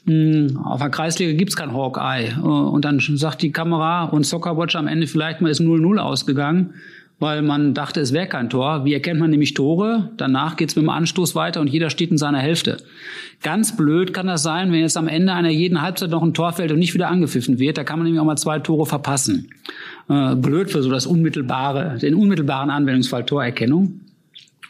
Hm, 0.06 0.58
auf 0.64 0.82
der 0.82 0.90
Kreisliga 0.90 1.34
gibt's 1.34 1.56
kein 1.56 1.74
Hawkeye. 1.74 2.40
Und 2.42 2.86
dann 2.86 3.00
sagt 3.00 3.42
die 3.42 3.52
Kamera 3.52 4.06
und 4.06 4.26
Soccerwatch 4.26 4.76
am 4.76 4.88
Ende 4.88 5.08
vielleicht 5.08 5.42
mal 5.42 5.50
ist 5.50 5.62
0-0 5.62 5.98
ausgegangen 5.98 6.74
weil 7.20 7.42
man 7.42 7.74
dachte, 7.74 8.02
es 8.02 8.12
wäre 8.12 8.28
kein 8.28 8.50
Tor. 8.50 8.84
Wie 8.84 8.94
erkennt 8.94 9.20
man 9.20 9.30
nämlich 9.30 9.54
Tore? 9.54 10.12
Danach 10.18 10.58
geht's 10.58 10.76
mit 10.76 10.84
dem 10.84 10.90
Anstoß 10.90 11.34
weiter 11.34 11.62
und 11.62 11.68
jeder 11.68 11.90
steht 11.90 12.12
in 12.12 12.18
seiner 12.18 12.40
Hälfte. 12.40 12.78
Ganz 13.42 13.78
blöd 13.78 14.14
kann 14.14 14.28
das 14.28 14.44
sein, 14.44 14.72
wenn 14.72 14.82
jetzt 14.82 14.98
am 14.98 15.08
Ende 15.08 15.34
einer 15.34 15.50
jeden 15.50 15.82
Halbzeit 15.82 16.10
noch 16.10 16.24
ein 16.24 16.34
Tor 16.34 16.52
fällt 16.52 16.72
und 16.72 16.80
nicht 16.80 16.94
wieder 16.94 17.08
angepfiffen 17.08 17.58
wird. 17.58 17.78
Da 17.78 17.84
kann 17.84 18.00
man 18.00 18.06
nämlich 18.06 18.20
auch 18.20 18.26
mal 18.26 18.38
zwei 18.38 18.60
Tore 18.60 18.86
verpassen. 18.86 19.50
Äh, 20.10 20.36
blöd 20.36 20.70
für 20.70 20.84
so 20.84 20.90
das 20.90 21.06
unmittelbare, 21.06 21.98
den 22.00 22.16
unmittelbaren 22.16 22.70
Anwendungsfall 22.70 23.26
Torerkennung. 23.26 24.02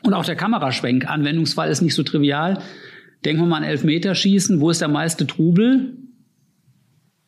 Und 0.03 0.13
auch 0.13 0.25
der 0.25 0.35
Kameraschwenk-Anwendungsfall 0.35 1.69
ist 1.69 1.81
nicht 1.81 1.95
so 1.95 2.03
trivial. 2.03 2.59
Denken 3.23 3.41
wir 3.41 3.47
mal 3.47 3.57
an 3.57 3.63
Elfmeterschießen. 3.63 4.61
Wo 4.61 4.69
ist 4.69 4.81
der 4.81 4.87
meiste 4.87 5.25
Trubel? 5.25 5.97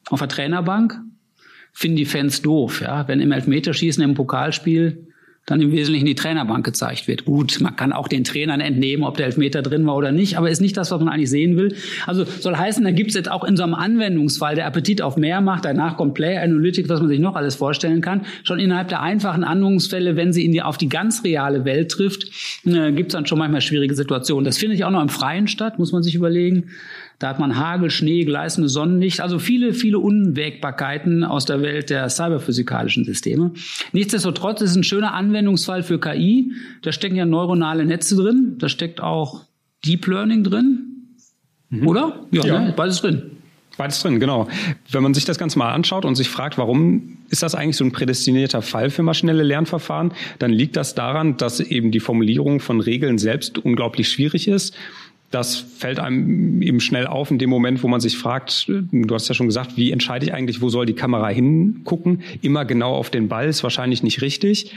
Auf 0.09 0.19
der 0.19 0.27
Trainerbank? 0.27 1.01
Finden 1.79 1.97
die 1.97 2.05
Fans 2.05 2.41
doof, 2.41 2.81
ja. 2.81 3.07
Wenn 3.07 3.19
im 3.19 3.31
Elfmeterschießen 3.31 4.03
im 4.03 4.15
Pokalspiel 4.15 4.97
dann 5.45 5.61
im 5.61 5.71
Wesentlichen 5.71 6.07
die 6.07 6.15
Trainerbank 6.15 6.65
gezeigt 6.65 7.07
wird. 7.07 7.23
Gut, 7.23 7.61
man 7.61 7.75
kann 7.75 7.93
auch 7.93 8.07
den 8.07 8.23
Trainern 8.23 8.61
entnehmen, 8.61 9.05
ob 9.05 9.15
der 9.15 9.27
Elfmeter 9.27 9.61
drin 9.61 9.85
war 9.85 9.95
oder 9.95 10.11
nicht, 10.11 10.39
aber 10.39 10.49
ist 10.49 10.59
nicht 10.59 10.75
das, 10.75 10.89
was 10.89 10.99
man 10.99 11.07
eigentlich 11.07 11.29
sehen 11.29 11.55
will. 11.55 11.75
Also 12.07 12.25
soll 12.25 12.57
heißen, 12.57 12.83
da 12.83 12.89
gibt 12.89 13.11
es 13.11 13.15
jetzt 13.15 13.29
auch 13.29 13.43
in 13.43 13.55
so 13.55 13.61
einem 13.61 13.75
Anwendungsfall, 13.75 14.55
der 14.55 14.65
Appetit 14.65 15.03
auf 15.03 15.17
mehr 15.17 15.39
macht, 15.39 15.65
danach 15.65 15.97
kommt 15.97 16.15
Player 16.15 16.41
Analytics, 16.41 16.89
was 16.89 16.99
man 16.99 17.09
sich 17.09 17.19
noch 17.19 17.35
alles 17.35 17.53
vorstellen 17.53 18.01
kann. 18.01 18.25
Schon 18.41 18.57
innerhalb 18.57 18.87
der 18.87 19.03
einfachen 19.03 19.43
Anwendungsfälle, 19.43 20.15
wenn 20.15 20.33
sie 20.33 20.45
in 20.45 20.51
die, 20.51 20.63
auf 20.63 20.79
die 20.79 20.89
ganz 20.89 21.23
reale 21.23 21.63
Welt 21.63 21.91
trifft, 21.91 22.25
äh, 22.65 22.91
gibt 22.91 23.11
es 23.11 23.13
dann 23.13 23.27
schon 23.27 23.37
manchmal 23.37 23.61
schwierige 23.61 23.93
Situationen. 23.93 24.45
Das 24.45 24.57
findet 24.57 24.79
ja 24.79 24.87
auch 24.87 24.91
noch 24.91 25.03
im 25.03 25.09
Freien 25.09 25.47
statt, 25.47 25.77
muss 25.77 25.91
man 25.91 26.01
sich 26.01 26.15
überlegen. 26.15 26.71
Da 27.19 27.29
hat 27.29 27.39
man 27.39 27.57
Hagel, 27.57 27.89
Schnee, 27.89 28.25
gleißende 28.25 28.69
Sonnenlicht, 28.69 29.21
also 29.21 29.39
viele, 29.39 29.73
viele 29.73 29.97
Unwägbarkeiten 29.97 31.23
aus 31.23 31.45
der 31.45 31.61
Welt 31.61 31.89
der 31.89 32.09
cyberphysikalischen 32.09 33.05
Systeme. 33.05 33.53
Nichtsdestotrotz 33.91 34.61
ist 34.61 34.71
es 34.71 34.75
ein 34.75 34.83
schöner 34.83 35.13
Anwendungsfall 35.13 35.81
für 35.81 35.99
KI. 35.99 36.51
Da 36.83 36.91
stecken 36.91 37.15
ja 37.15 37.25
neuronale 37.25 37.85
Netze 37.85 38.15
drin, 38.15 38.55
da 38.59 38.69
steckt 38.69 39.01
auch 39.01 39.45
Deep 39.83 40.05
Learning 40.05 40.43
drin. 40.43 40.87
Mhm. 41.69 41.87
Oder? 41.87 42.25
Ja, 42.31 42.45
ja. 42.45 42.59
Ne? 42.59 42.73
beides 42.75 43.01
drin. 43.01 43.31
Beides 43.77 44.01
drin, 44.01 44.19
genau. 44.19 44.47
Wenn 44.89 45.03
man 45.03 45.13
sich 45.13 45.25
das 45.25 45.37
Ganze 45.37 45.59
mal 45.59 45.71
anschaut 45.71 46.05
und 46.05 46.15
sich 46.15 46.29
fragt, 46.29 46.57
warum 46.57 47.17
ist 47.29 47.43
das 47.43 47.53
eigentlich 47.53 47.77
so 47.77 47.83
ein 47.83 47.91
prädestinierter 47.91 48.63
Fall 48.63 48.89
für 48.89 49.03
maschinelle 49.03 49.43
Lernverfahren, 49.43 50.13
dann 50.39 50.51
liegt 50.51 50.75
das 50.75 50.95
daran, 50.95 51.37
dass 51.37 51.59
eben 51.59 51.91
die 51.91 51.99
Formulierung 51.99 52.59
von 52.59 52.79
Regeln 52.79 53.19
selbst 53.19 53.59
unglaublich 53.59 54.09
schwierig 54.09 54.47
ist 54.47 54.75
das 55.31 55.57
fällt 55.57 55.99
einem 55.99 56.61
eben 56.61 56.79
schnell 56.79 57.05
auf 57.05 57.31
in 57.31 57.37
dem 57.37 57.49
Moment, 57.49 57.83
wo 57.83 57.87
man 57.87 57.99
sich 57.99 58.17
fragt, 58.17 58.67
du 58.69 59.13
hast 59.13 59.27
ja 59.27 59.35
schon 59.35 59.47
gesagt, 59.47 59.75
wie 59.75 59.91
entscheide 59.91 60.25
ich 60.25 60.33
eigentlich, 60.33 60.61
wo 60.61 60.69
soll 60.69 60.85
die 60.85 60.93
Kamera 60.93 61.27
hingucken? 61.27 62.21
Immer 62.41 62.63
genau 62.63 62.93
auf 62.93 63.09
den 63.09 63.27
Ball 63.27 63.47
ist 63.47 63.61
wahrscheinlich 63.63 64.03
nicht 64.03 64.21
richtig. 64.21 64.73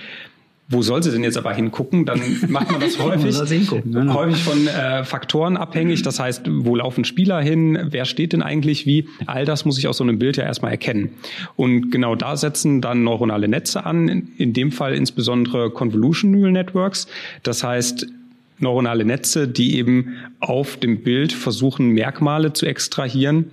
Wo 0.72 0.82
soll 0.82 1.02
sie 1.02 1.10
denn 1.10 1.24
jetzt 1.24 1.36
aber 1.36 1.52
hingucken? 1.52 2.04
Dann 2.04 2.20
macht 2.48 2.70
man 2.70 2.80
das 2.80 2.96
häufig, 3.02 3.68
genau. 3.68 4.14
häufig 4.14 4.40
von 4.40 4.68
äh, 4.68 5.02
Faktoren 5.02 5.56
abhängig. 5.56 6.02
Das 6.02 6.20
heißt, 6.20 6.42
wo 6.48 6.76
laufen 6.76 7.04
Spieler 7.04 7.40
hin? 7.40 7.88
Wer 7.90 8.04
steht 8.04 8.32
denn 8.32 8.40
eigentlich 8.40 8.86
wie? 8.86 9.08
All 9.26 9.44
das 9.44 9.64
muss 9.64 9.78
ich 9.78 9.88
aus 9.88 9.96
so 9.96 10.04
einem 10.04 10.20
Bild 10.20 10.36
ja 10.36 10.44
erstmal 10.44 10.70
erkennen. 10.70 11.10
Und 11.56 11.90
genau 11.90 12.14
da 12.14 12.36
setzen 12.36 12.80
dann 12.80 13.02
neuronale 13.02 13.48
Netze 13.48 13.84
an. 13.84 14.28
In 14.36 14.52
dem 14.52 14.70
Fall 14.70 14.94
insbesondere 14.94 15.70
Convolution 15.70 16.30
Neural 16.30 16.52
Networks. 16.52 17.08
Das 17.42 17.64
heißt, 17.64 18.06
neuronale 18.62 19.04
Netze, 19.04 19.48
die 19.48 19.76
eben 19.76 20.16
auf 20.40 20.76
dem 20.76 21.02
Bild 21.02 21.32
versuchen, 21.32 21.88
Merkmale 21.90 22.52
zu 22.52 22.66
extrahieren, 22.66 23.50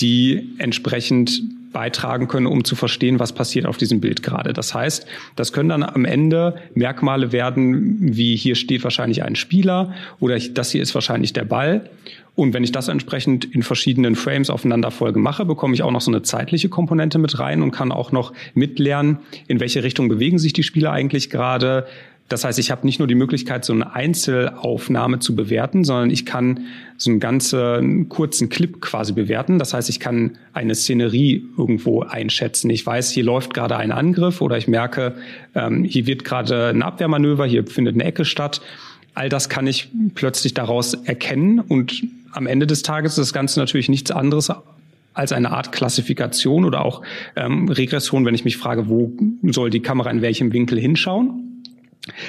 die 0.00 0.48
entsprechend 0.58 1.42
beitragen 1.72 2.28
können, 2.28 2.46
um 2.46 2.64
zu 2.64 2.74
verstehen, 2.74 3.18
was 3.18 3.32
passiert 3.32 3.66
auf 3.66 3.76
diesem 3.76 4.00
Bild 4.00 4.22
gerade. 4.22 4.52
Das 4.52 4.74
heißt, 4.74 5.06
das 5.36 5.52
können 5.52 5.68
dann 5.68 5.82
am 5.82 6.04
Ende 6.04 6.56
Merkmale 6.74 7.32
werden, 7.32 7.96
wie 8.00 8.36
hier 8.36 8.56
steht 8.56 8.82
wahrscheinlich 8.82 9.22
ein 9.22 9.36
Spieler 9.36 9.94
oder 10.18 10.38
das 10.38 10.72
hier 10.72 10.82
ist 10.82 10.94
wahrscheinlich 10.94 11.32
der 11.32 11.44
Ball. 11.44 11.88
Und 12.34 12.54
wenn 12.54 12.64
ich 12.64 12.72
das 12.72 12.88
entsprechend 12.88 13.44
in 13.44 13.62
verschiedenen 13.62 14.14
Frames 14.14 14.50
aufeinanderfolge 14.50 15.18
mache, 15.18 15.44
bekomme 15.44 15.74
ich 15.74 15.82
auch 15.82 15.90
noch 15.90 16.00
so 16.00 16.10
eine 16.10 16.22
zeitliche 16.22 16.68
Komponente 16.68 17.18
mit 17.18 17.38
rein 17.38 17.60
und 17.60 17.70
kann 17.70 17.92
auch 17.92 18.12
noch 18.12 18.32
mitlernen, 18.54 19.18
in 19.46 19.60
welche 19.60 19.82
Richtung 19.82 20.08
bewegen 20.08 20.38
sich 20.38 20.52
die 20.52 20.62
Spieler 20.62 20.92
eigentlich 20.92 21.28
gerade, 21.28 21.86
das 22.30 22.44
heißt, 22.44 22.60
ich 22.60 22.70
habe 22.70 22.86
nicht 22.86 23.00
nur 23.00 23.08
die 23.08 23.16
Möglichkeit, 23.16 23.64
so 23.64 23.72
eine 23.72 23.92
Einzelaufnahme 23.92 25.18
zu 25.18 25.34
bewerten, 25.34 25.82
sondern 25.82 26.10
ich 26.10 26.24
kann 26.24 26.60
so 26.96 27.10
einen 27.10 27.18
ganzen 27.18 28.08
kurzen 28.08 28.48
Clip 28.48 28.80
quasi 28.80 29.12
bewerten. 29.12 29.58
Das 29.58 29.74
heißt, 29.74 29.88
ich 29.90 29.98
kann 29.98 30.38
eine 30.52 30.76
Szenerie 30.76 31.44
irgendwo 31.58 32.02
einschätzen. 32.02 32.70
Ich 32.70 32.86
weiß, 32.86 33.10
hier 33.10 33.24
läuft 33.24 33.52
gerade 33.52 33.76
ein 33.76 33.90
Angriff 33.90 34.40
oder 34.42 34.56
ich 34.56 34.68
merke, 34.68 35.16
ähm, 35.56 35.82
hier 35.82 36.06
wird 36.06 36.24
gerade 36.24 36.68
ein 36.68 36.82
Abwehrmanöver, 36.82 37.46
hier 37.46 37.66
findet 37.66 37.94
eine 37.94 38.04
Ecke 38.04 38.24
statt. 38.24 38.60
All 39.14 39.28
das 39.28 39.48
kann 39.48 39.66
ich 39.66 39.90
plötzlich 40.14 40.54
daraus 40.54 40.94
erkennen 40.94 41.58
und 41.58 42.04
am 42.30 42.46
Ende 42.46 42.68
des 42.68 42.82
Tages 42.82 43.14
ist 43.14 43.18
das 43.18 43.32
Ganze 43.32 43.58
natürlich 43.58 43.88
nichts 43.88 44.12
anderes 44.12 44.52
als 45.14 45.32
eine 45.32 45.50
Art 45.50 45.72
Klassifikation 45.72 46.64
oder 46.64 46.84
auch 46.84 47.02
ähm, 47.34 47.68
Regression, 47.68 48.24
wenn 48.24 48.36
ich 48.36 48.44
mich 48.44 48.56
frage, 48.56 48.88
wo 48.88 49.12
soll 49.50 49.70
die 49.70 49.80
Kamera 49.80 50.10
in 50.10 50.22
welchem 50.22 50.52
Winkel 50.52 50.78
hinschauen. 50.78 51.49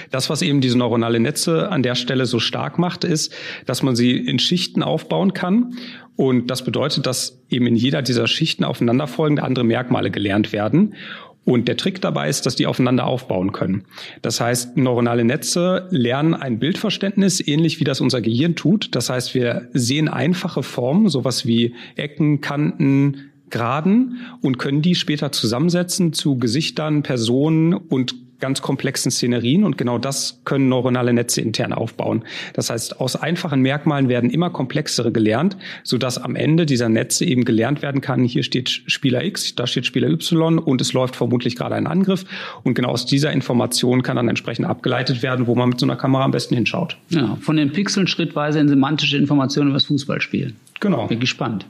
Das, 0.09 0.29
was 0.29 0.41
eben 0.41 0.61
diese 0.61 0.77
neuronale 0.77 1.19
Netze 1.19 1.71
an 1.71 1.83
der 1.83 1.95
Stelle 1.95 2.25
so 2.25 2.39
stark 2.39 2.77
macht, 2.77 3.03
ist, 3.03 3.33
dass 3.65 3.83
man 3.83 3.95
sie 3.95 4.17
in 4.17 4.39
Schichten 4.39 4.83
aufbauen 4.83 5.33
kann. 5.33 5.75
Und 6.15 6.51
das 6.51 6.63
bedeutet, 6.63 7.05
dass 7.05 7.41
eben 7.49 7.67
in 7.67 7.75
jeder 7.75 8.01
dieser 8.01 8.27
Schichten 8.27 8.63
aufeinanderfolgende 8.63 9.43
andere 9.43 9.63
Merkmale 9.65 10.11
gelernt 10.11 10.51
werden. 10.51 10.95
Und 11.43 11.67
der 11.67 11.77
Trick 11.77 12.01
dabei 12.01 12.29
ist, 12.29 12.45
dass 12.45 12.55
die 12.55 12.67
aufeinander 12.67 13.07
aufbauen 13.07 13.51
können. 13.51 13.85
Das 14.21 14.39
heißt, 14.39 14.77
neuronale 14.77 15.23
Netze 15.23 15.87
lernen 15.89 16.35
ein 16.35 16.59
Bildverständnis, 16.59 17.45
ähnlich 17.45 17.79
wie 17.79 17.83
das 17.83 17.99
unser 17.99 18.21
Gehirn 18.21 18.55
tut. 18.55 18.95
Das 18.95 19.09
heißt, 19.09 19.33
wir 19.33 19.69
sehen 19.73 20.07
einfache 20.07 20.61
Formen, 20.61 21.09
sowas 21.09 21.47
wie 21.47 21.73
Ecken, 21.95 22.41
Kanten, 22.41 23.31
Graden 23.49 24.17
und 24.41 24.59
können 24.59 24.81
die 24.81 24.95
später 24.95 25.31
zusammensetzen 25.31 26.13
zu 26.13 26.37
Gesichtern, 26.37 27.03
Personen 27.03 27.73
und 27.73 28.15
ganz 28.41 28.61
komplexen 28.61 29.11
Szenerien 29.11 29.63
und 29.63 29.77
genau 29.77 29.97
das 29.97 30.41
können 30.43 30.67
neuronale 30.67 31.13
Netze 31.13 31.41
intern 31.41 31.71
aufbauen. 31.71 32.23
Das 32.53 32.69
heißt, 32.69 32.99
aus 32.99 33.15
einfachen 33.15 33.61
Merkmalen 33.61 34.09
werden 34.09 34.29
immer 34.29 34.49
komplexere 34.49 35.11
gelernt, 35.11 35.55
sodass 35.83 36.17
am 36.17 36.35
Ende 36.35 36.65
dieser 36.65 36.89
Netze 36.89 37.23
eben 37.25 37.45
gelernt 37.45 37.81
werden 37.81 38.01
kann, 38.01 38.23
hier 38.23 38.43
steht 38.43 38.69
Spieler 38.69 39.23
X, 39.23 39.55
da 39.55 39.67
steht 39.67 39.85
Spieler 39.85 40.09
Y 40.09 40.59
und 40.59 40.81
es 40.81 40.93
läuft 40.93 41.15
vermutlich 41.15 41.55
gerade 41.55 41.75
ein 41.75 41.87
Angriff 41.87 42.25
und 42.63 42.73
genau 42.73 42.89
aus 42.89 43.05
dieser 43.05 43.31
Information 43.31 44.03
kann 44.03 44.17
dann 44.17 44.27
entsprechend 44.27 44.65
abgeleitet 44.65 45.23
werden, 45.23 45.47
wo 45.47 45.55
man 45.55 45.69
mit 45.69 45.79
so 45.79 45.85
einer 45.85 45.95
Kamera 45.95 46.25
am 46.25 46.31
besten 46.31 46.55
hinschaut. 46.55 46.97
Ja, 47.09 47.37
von 47.39 47.55
den 47.55 47.71
Pixeln 47.71 48.07
schrittweise 48.07 48.59
in 48.59 48.67
semantische 48.67 49.17
Informationen 49.17 49.69
über 49.69 49.77
das 49.77 49.85
Fußballspiel. 49.85 50.53
Genau. 50.79 51.07
Bin 51.07 51.19
gespannt. 51.19 51.65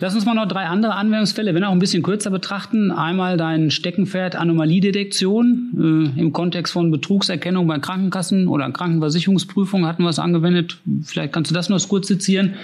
Lass 0.00 0.14
uns 0.14 0.24
mal 0.24 0.34
noch 0.34 0.46
drei 0.46 0.66
andere 0.66 0.94
Anwendungsfälle, 0.94 1.54
wenn 1.54 1.64
auch 1.64 1.72
ein 1.72 1.78
bisschen 1.78 2.02
kürzer 2.02 2.30
betrachten. 2.30 2.90
Einmal 2.90 3.36
dein 3.36 3.70
Steckenpferd 3.70 4.36
Anomaliedetektion 4.36 6.12
äh, 6.16 6.20
im 6.20 6.32
Kontext 6.32 6.72
von 6.72 6.90
Betrugserkennung 6.90 7.66
bei 7.66 7.78
Krankenkassen 7.78 8.48
oder 8.48 8.70
Krankenversicherungsprüfung 8.70 9.86
hatten 9.86 10.02
wir 10.02 10.10
es 10.10 10.18
angewendet. 10.18 10.78
Vielleicht 11.04 11.32
kannst 11.32 11.50
du 11.50 11.54
das 11.54 11.68
noch 11.68 11.78
kurz 11.88 12.08
sezieren 12.08 12.54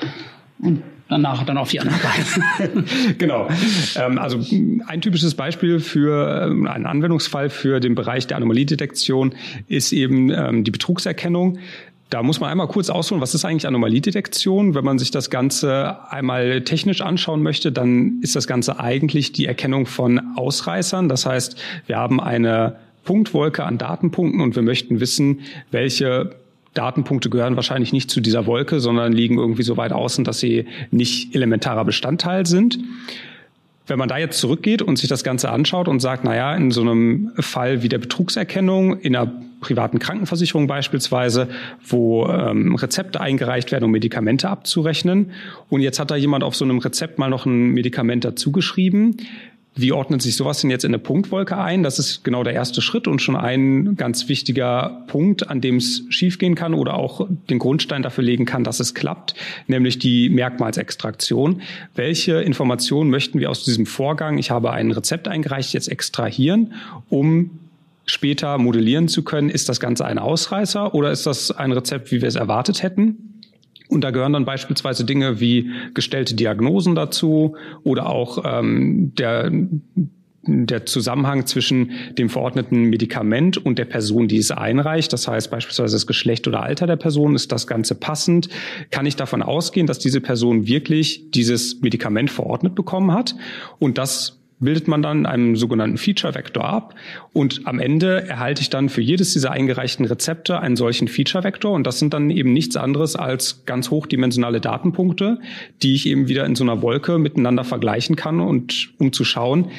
und 0.58 0.82
danach 1.08 1.44
dann 1.44 1.58
auf 1.58 1.70
die 1.70 1.80
anderen 1.80 2.00
beiden. 2.00 2.84
genau. 3.18 3.48
Ähm, 3.96 4.18
also 4.18 4.38
ein 4.86 5.00
typisches 5.00 5.34
Beispiel 5.34 5.80
für 5.80 6.46
ähm, 6.46 6.66
einen 6.66 6.86
Anwendungsfall 6.86 7.50
für 7.50 7.80
den 7.80 7.94
Bereich 7.94 8.26
der 8.26 8.36
Anomaliedetektion 8.36 9.34
ist 9.68 9.92
eben 9.92 10.30
ähm, 10.30 10.64
die 10.64 10.70
Betrugserkennung. 10.70 11.58
Da 12.10 12.22
muss 12.22 12.38
man 12.38 12.50
einmal 12.50 12.68
kurz 12.68 12.90
ausholen, 12.90 13.20
was 13.20 13.34
ist 13.34 13.44
eigentlich 13.44 13.66
Anomaliedetektion? 13.66 14.74
Wenn 14.74 14.84
man 14.84 14.98
sich 14.98 15.10
das 15.10 15.30
Ganze 15.30 15.96
einmal 16.10 16.62
technisch 16.62 17.00
anschauen 17.00 17.42
möchte, 17.42 17.72
dann 17.72 18.20
ist 18.22 18.36
das 18.36 18.46
Ganze 18.46 18.78
eigentlich 18.78 19.32
die 19.32 19.46
Erkennung 19.46 19.86
von 19.86 20.20
Ausreißern. 20.36 21.08
Das 21.08 21.26
heißt, 21.26 21.60
wir 21.86 21.96
haben 21.96 22.20
eine 22.20 22.76
Punktwolke 23.04 23.64
an 23.64 23.78
Datenpunkten 23.78 24.40
und 24.40 24.54
wir 24.54 24.62
möchten 24.62 25.00
wissen, 25.00 25.40
welche 25.70 26.36
Datenpunkte 26.74 27.30
gehören 27.30 27.56
wahrscheinlich 27.56 27.92
nicht 27.92 28.10
zu 28.10 28.20
dieser 28.20 28.46
Wolke, 28.46 28.80
sondern 28.80 29.12
liegen 29.12 29.38
irgendwie 29.38 29.62
so 29.62 29.76
weit 29.76 29.92
außen, 29.92 30.24
dass 30.24 30.40
sie 30.40 30.66
nicht 30.90 31.34
elementarer 31.34 31.84
Bestandteil 31.84 32.46
sind. 32.46 32.78
Wenn 33.86 33.98
man 33.98 34.08
da 34.08 34.18
jetzt 34.18 34.40
zurückgeht 34.40 34.82
und 34.82 34.98
sich 34.98 35.08
das 35.08 35.24
Ganze 35.24 35.50
anschaut 35.50 35.88
und 35.88 36.00
sagt, 36.00 36.24
na 36.24 36.34
ja, 36.34 36.54
in 36.54 36.70
so 36.70 36.80
einem 36.80 37.32
Fall 37.38 37.82
wie 37.82 37.88
der 37.88 37.98
Betrugserkennung, 37.98 38.98
in 38.98 39.14
einer 39.14 39.32
privaten 39.64 39.98
Krankenversicherung 39.98 40.66
beispielsweise, 40.66 41.48
wo 41.84 42.26
ähm, 42.26 42.74
Rezepte 42.74 43.20
eingereicht 43.20 43.72
werden, 43.72 43.84
um 43.84 43.90
Medikamente 43.90 44.48
abzurechnen. 44.48 45.30
Und 45.70 45.80
jetzt 45.80 45.98
hat 45.98 46.10
da 46.10 46.16
jemand 46.16 46.44
auf 46.44 46.54
so 46.54 46.64
einem 46.64 46.78
Rezept 46.78 47.18
mal 47.18 47.30
noch 47.30 47.46
ein 47.46 47.70
Medikament 47.70 48.24
dazugeschrieben. 48.24 49.16
Wie 49.76 49.90
ordnet 49.90 50.22
sich 50.22 50.36
sowas 50.36 50.60
denn 50.60 50.70
jetzt 50.70 50.84
in 50.84 50.90
eine 50.90 51.00
Punktwolke 51.00 51.56
ein? 51.56 51.82
Das 51.82 51.98
ist 51.98 52.22
genau 52.22 52.44
der 52.44 52.52
erste 52.52 52.80
Schritt 52.80 53.08
und 53.08 53.20
schon 53.20 53.34
ein 53.34 53.96
ganz 53.96 54.28
wichtiger 54.28 55.02
Punkt, 55.08 55.48
an 55.50 55.60
dem 55.60 55.78
es 55.78 56.04
schiefgehen 56.10 56.54
kann 56.54 56.74
oder 56.74 56.94
auch 56.94 57.26
den 57.50 57.58
Grundstein 57.58 58.02
dafür 58.02 58.22
legen 58.22 58.44
kann, 58.44 58.62
dass 58.62 58.78
es 58.78 58.94
klappt, 58.94 59.34
nämlich 59.66 59.98
die 59.98 60.28
Merkmalsextraktion. 60.28 61.62
Welche 61.96 62.40
Informationen 62.40 63.10
möchten 63.10 63.40
wir 63.40 63.50
aus 63.50 63.64
diesem 63.64 63.86
Vorgang, 63.86 64.38
ich 64.38 64.52
habe 64.52 64.70
ein 64.70 64.92
Rezept 64.92 65.26
eingereicht, 65.26 65.72
jetzt 65.72 65.88
extrahieren, 65.88 66.74
um 67.08 67.58
später 68.06 68.58
modellieren 68.58 69.08
zu 69.08 69.22
können? 69.22 69.50
Ist 69.50 69.68
das 69.68 69.80
Ganze 69.80 70.04
ein 70.04 70.18
Ausreißer 70.18 70.94
oder 70.94 71.10
ist 71.10 71.26
das 71.26 71.50
ein 71.50 71.72
Rezept, 71.72 72.12
wie 72.12 72.20
wir 72.20 72.28
es 72.28 72.36
erwartet 72.36 72.82
hätten? 72.82 73.42
Und 73.88 74.02
da 74.02 74.10
gehören 74.10 74.32
dann 74.32 74.44
beispielsweise 74.44 75.04
Dinge 75.04 75.40
wie 75.40 75.70
gestellte 75.92 76.34
Diagnosen 76.34 76.94
dazu 76.94 77.56
oder 77.82 78.06
auch 78.08 78.42
ähm, 78.44 79.12
der 79.14 79.50
der 80.46 80.84
Zusammenhang 80.86 81.46
zwischen 81.46 81.92
dem 82.18 82.28
verordneten 82.28 82.84
Medikament 82.84 83.56
und 83.56 83.78
der 83.78 83.84
Person, 83.86 84.28
die 84.28 84.36
es 84.36 84.50
einreicht. 84.50 85.12
Das 85.12 85.26
heißt 85.26 85.50
beispielsweise 85.50 85.94
das 85.94 86.06
Geschlecht 86.06 86.46
oder 86.46 86.62
Alter 86.62 86.86
der 86.86 86.96
Person. 86.96 87.34
Ist 87.34 87.52
das 87.52 87.66
Ganze 87.66 87.94
passend? 87.94 88.48
Kann 88.90 89.06
ich 89.06 89.16
davon 89.16 89.42
ausgehen, 89.42 89.86
dass 89.86 89.98
diese 89.98 90.20
Person 90.20 90.66
wirklich 90.66 91.30
dieses 91.30 91.80
Medikament 91.80 92.30
verordnet 92.30 92.74
bekommen 92.74 93.12
hat? 93.12 93.34
Und 93.78 93.98
das 93.98 94.43
bildet 94.60 94.88
man 94.88 95.02
dann 95.02 95.26
einen 95.26 95.56
sogenannten 95.56 95.98
Feature-Vektor 95.98 96.64
ab 96.64 96.94
und 97.32 97.62
am 97.64 97.78
Ende 97.78 98.26
erhalte 98.28 98.62
ich 98.62 98.70
dann 98.70 98.88
für 98.88 99.00
jedes 99.00 99.32
dieser 99.32 99.50
eingereichten 99.50 100.06
Rezepte 100.06 100.60
einen 100.60 100.76
solchen 100.76 101.08
Feature-Vektor 101.08 101.72
und 101.72 101.86
das 101.86 101.98
sind 101.98 102.14
dann 102.14 102.30
eben 102.30 102.52
nichts 102.52 102.76
anderes 102.76 103.16
als 103.16 103.64
ganz 103.66 103.90
hochdimensionale 103.90 104.60
Datenpunkte, 104.60 105.38
die 105.82 105.94
ich 105.94 106.06
eben 106.06 106.28
wieder 106.28 106.46
in 106.46 106.54
so 106.54 106.64
einer 106.64 106.82
Wolke 106.82 107.18
miteinander 107.18 107.64
vergleichen 107.64 108.16
kann 108.16 108.40
und 108.40 108.92
um 108.98 109.12
zu 109.12 109.24
schauen, 109.24 109.70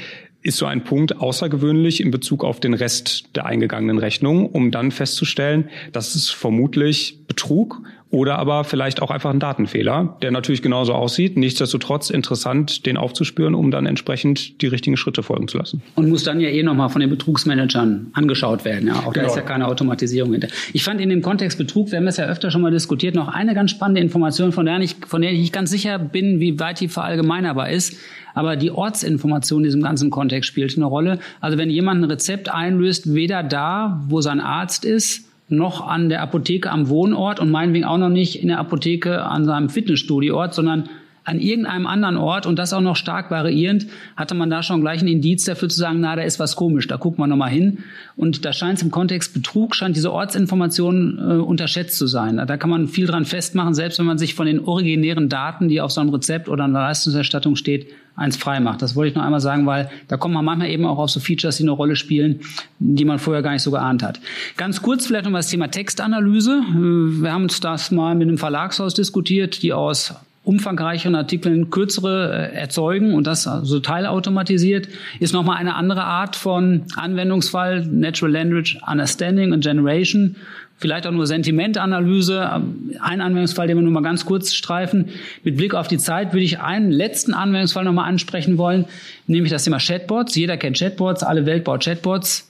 ist 0.45 0.58
so 0.58 0.67
ein 0.67 0.84
Punkt 0.84 1.19
außergewöhnlich 1.19 2.01
in 2.01 2.12
Bezug 2.12 2.43
auf 2.43 2.60
den 2.60 2.75
Rest 2.75 3.36
der 3.36 3.47
eingegangenen 3.47 3.97
Rechnung, 3.97 4.45
um 4.45 4.69
dann 4.69 4.91
festzustellen, 4.91 5.69
dass 5.91 6.13
es 6.13 6.29
vermutlich 6.29 7.25
Betrug 7.27 7.81
oder 8.12 8.38
aber 8.38 8.63
vielleicht 8.63 9.01
auch 9.01 9.10
einfach 9.10 9.31
ein 9.31 9.39
Datenfehler, 9.39 10.17
der 10.21 10.29
natürlich 10.29 10.62
genauso 10.62 10.93
aussieht. 10.93 11.36
Nichtsdestotrotz 11.36 12.12
interessant, 12.12 12.86
den 12.86 12.95
aufzuspüren, 12.95 13.55
um 13.55 13.71
dann 13.71 13.88
entsprechend 13.88 14.62
die 14.62 14.67
richtigen 14.67 14.95
Schritte 14.95 15.23
folgen 15.23 15.47
zu 15.47 15.58
lassen. 15.58 15.81
Und 15.95 16.10
muss 16.10 16.23
dann 16.23 16.39
ja 16.39 16.49
eh 16.49 16.62
nochmal 16.62 16.89
von 16.89 17.01
den 17.01 17.10
Betrugsmanagern 17.10 18.12
angeschaut 18.13 18.63
werden. 18.63 18.88
Ja, 18.88 18.97
auch 18.97 19.13
genau. 19.13 19.25
da 19.25 19.31
ist 19.31 19.36
ja 19.36 19.41
keine 19.41 19.67
Automatisierung 19.67 20.31
hinter. 20.31 20.47
Ich 20.71 20.84
fand 20.84 21.01
in 21.01 21.10
dem 21.10 21.23
Kontext 21.23 21.58
Betrug, 21.58 21.91
wir 21.91 21.97
haben 21.97 22.08
es 22.08 22.17
ja 22.17 22.25
öfter 22.25 22.51
schon 22.51 22.62
mal 22.62 22.71
diskutiert, 22.71 23.15
noch 23.15 23.27
eine 23.27 23.55
ganz 23.55 23.71
spannende 23.71 24.01
Information, 24.01 24.51
von 24.51 24.65
der 24.65 24.79
ich, 24.79 24.95
von 25.08 25.23
der 25.23 25.31
ich 25.31 25.39
nicht 25.39 25.53
ganz 25.53 25.71
sicher 25.71 25.97
bin, 25.97 26.39
wie 26.39 26.60
weit 26.60 26.79
die 26.79 26.88
verallgemeinerbar 26.88 27.71
ist. 27.71 27.97
Aber 28.36 28.56
die 28.56 28.69
Ortsinformation 28.69 29.62
in 29.62 29.65
diesem 29.65 29.82
ganzen 29.82 30.12
Kontext 30.12 30.48
spielt 30.48 30.76
eine 30.76 30.86
Rolle. 30.86 31.19
Also 31.41 31.58
wenn 31.58 31.71
jemand 31.71 32.02
ein 32.02 32.12
Rezept 32.12 32.54
einlöst, 32.54 33.15
weder 33.15 33.41
da, 33.41 34.04
wo 34.08 34.21
sein 34.21 34.39
Arzt 34.39 34.86
ist, 34.86 35.28
noch 35.48 35.88
an 35.88 36.10
der 36.10 36.21
Apotheke 36.21 36.71
am 36.71 36.89
Wohnort 36.89 37.39
und 37.39 37.50
meinetwegen 37.50 37.86
auch 37.86 37.98
noch 37.98 38.10
nicht 38.10 38.41
in 38.41 38.50
der 38.50 38.60
Apotheke 38.60 39.24
an 39.24 39.45
seinem 39.45 39.69
Fitnessstudioort, 39.69 40.54
sondern 40.54 40.89
an 41.25 41.39
irgendeinem 41.39 41.88
anderen 41.88 42.17
Ort 42.17 42.45
und 42.45 42.57
das 42.57 42.71
auch 42.71 42.81
noch 42.81 42.95
stark 42.95 43.31
variierend, 43.31 43.88
hatte 44.15 44.35
man 44.35 44.49
da 44.49 44.63
schon 44.63 44.81
gleich 44.81 45.01
ein 45.01 45.07
Indiz 45.07 45.43
dafür 45.43 45.69
zu 45.69 45.77
sagen, 45.77 45.99
na, 45.99 46.15
da 46.15 46.21
ist 46.21 46.39
was 46.39 46.55
komisch, 46.55 46.88
da 46.88 46.97
gucken 46.97 47.23
wir 47.23 47.27
nochmal 47.27 47.49
hin. 47.49 47.79
Und 48.15 48.45
da 48.45 48.53
scheint 48.53 48.77
es 48.77 48.83
im 48.83 48.91
Kontext 48.91 49.33
Betrug, 49.33 49.75
scheint 49.75 49.95
diese 49.95 50.13
Ortsinformation 50.13 51.17
äh, 51.17 51.33
unterschätzt 51.33 51.97
zu 51.97 52.07
sein. 52.07 52.38
Da 52.38 52.57
kann 52.57 52.69
man 52.69 52.88
viel 52.88 53.07
dran 53.07 53.25
festmachen, 53.25 53.73
selbst 53.73 53.99
wenn 53.99 54.05
man 54.05 54.17
sich 54.17 54.35
von 54.35 54.45
den 54.45 54.59
originären 54.59 55.27
Daten, 55.27 55.67
die 55.67 55.81
auf 55.81 55.91
so 55.91 55.99
einem 55.99 56.11
Rezept 56.11 56.47
oder 56.47 56.63
einer 56.63 56.79
Leistungserstattung 56.79 57.55
steht, 57.55 57.88
eins 58.15 58.38
frei 58.38 58.59
macht. 58.59 58.81
Das 58.81 58.95
wollte 58.95 59.09
ich 59.09 59.15
noch 59.15 59.23
einmal 59.23 59.41
sagen, 59.41 59.65
weil 59.65 59.89
da 60.07 60.17
kommt 60.17 60.33
man 60.33 60.45
manchmal 60.45 60.69
eben 60.69 60.85
auch 60.85 60.97
auf 60.97 61.09
so 61.09 61.19
Features, 61.19 61.57
die 61.57 61.63
eine 61.63 61.71
Rolle 61.71 61.95
spielen, 61.95 62.39
die 62.79 63.03
man 63.03 63.19
vorher 63.19 63.41
gar 63.41 63.51
nicht 63.51 63.63
so 63.63 63.71
geahnt 63.71 64.03
hat. 64.03 64.19
Ganz 64.57 64.81
kurz 64.81 65.07
vielleicht 65.07 65.25
noch 65.25 65.31
mal 65.31 65.39
das 65.39 65.49
Thema 65.49 65.69
Textanalyse. 65.69 66.61
Äh, 66.69 67.21
wir 67.23 67.31
haben 67.33 67.43
uns 67.43 67.59
das 67.59 67.91
mal 67.91 68.15
mit 68.15 68.27
einem 68.27 68.38
Verlagshaus 68.38 68.93
diskutiert, 68.93 69.61
die 69.63 69.73
aus 69.73 70.13
umfangreicheren 70.45 71.15
Artikeln 71.15 71.69
kürzere 71.69 72.51
äh, 72.51 72.55
erzeugen 72.55 73.13
und 73.13 73.27
das 73.27 73.43
so 73.43 73.79
teilautomatisiert, 73.79 74.88
ist 75.19 75.34
nochmal 75.34 75.58
eine 75.58 75.75
andere 75.75 76.03
Art 76.03 76.36
von 76.36 76.84
Anwendungsfall, 76.95 77.86
Natural 77.86 78.31
Language 78.31 78.77
Understanding 78.88 79.53
and 79.53 79.63
Generation, 79.63 80.36
vielleicht 80.77 81.08
auch 81.08 81.12
nur 81.12 81.25
Sentimentanalyse. 81.25 82.62
Ein 82.99 83.21
Anwendungsfall, 83.21 83.67
den 83.67 83.77
wir 83.77 83.81
nur 83.81 83.91
mal 83.91 84.03
ganz 84.03 84.25
kurz 84.25 84.53
streifen. 84.53 85.10
Mit 85.43 85.58
Blick 85.58 85.73
auf 85.73 85.88
die 85.88 85.97
Zeit 85.97 86.34
würde 86.34 86.43
ich 86.43 86.60
einen 86.60 86.91
letzten 86.91 87.34
Anwendungsfall 87.34 87.84
nochmal 87.84 88.08
ansprechen 88.08 88.58
wollen, 88.58 88.86
nämlich 89.27 89.51
das 89.51 89.63
Thema 89.63 89.79
Chatbots. 89.79 90.36
Jeder 90.36 90.58
kennt 90.58 90.77
Chatbots, 90.77 91.23
alle 91.23 91.45
Welt 91.45 91.63
baut 91.63 91.84
Chatbots. 91.84 92.49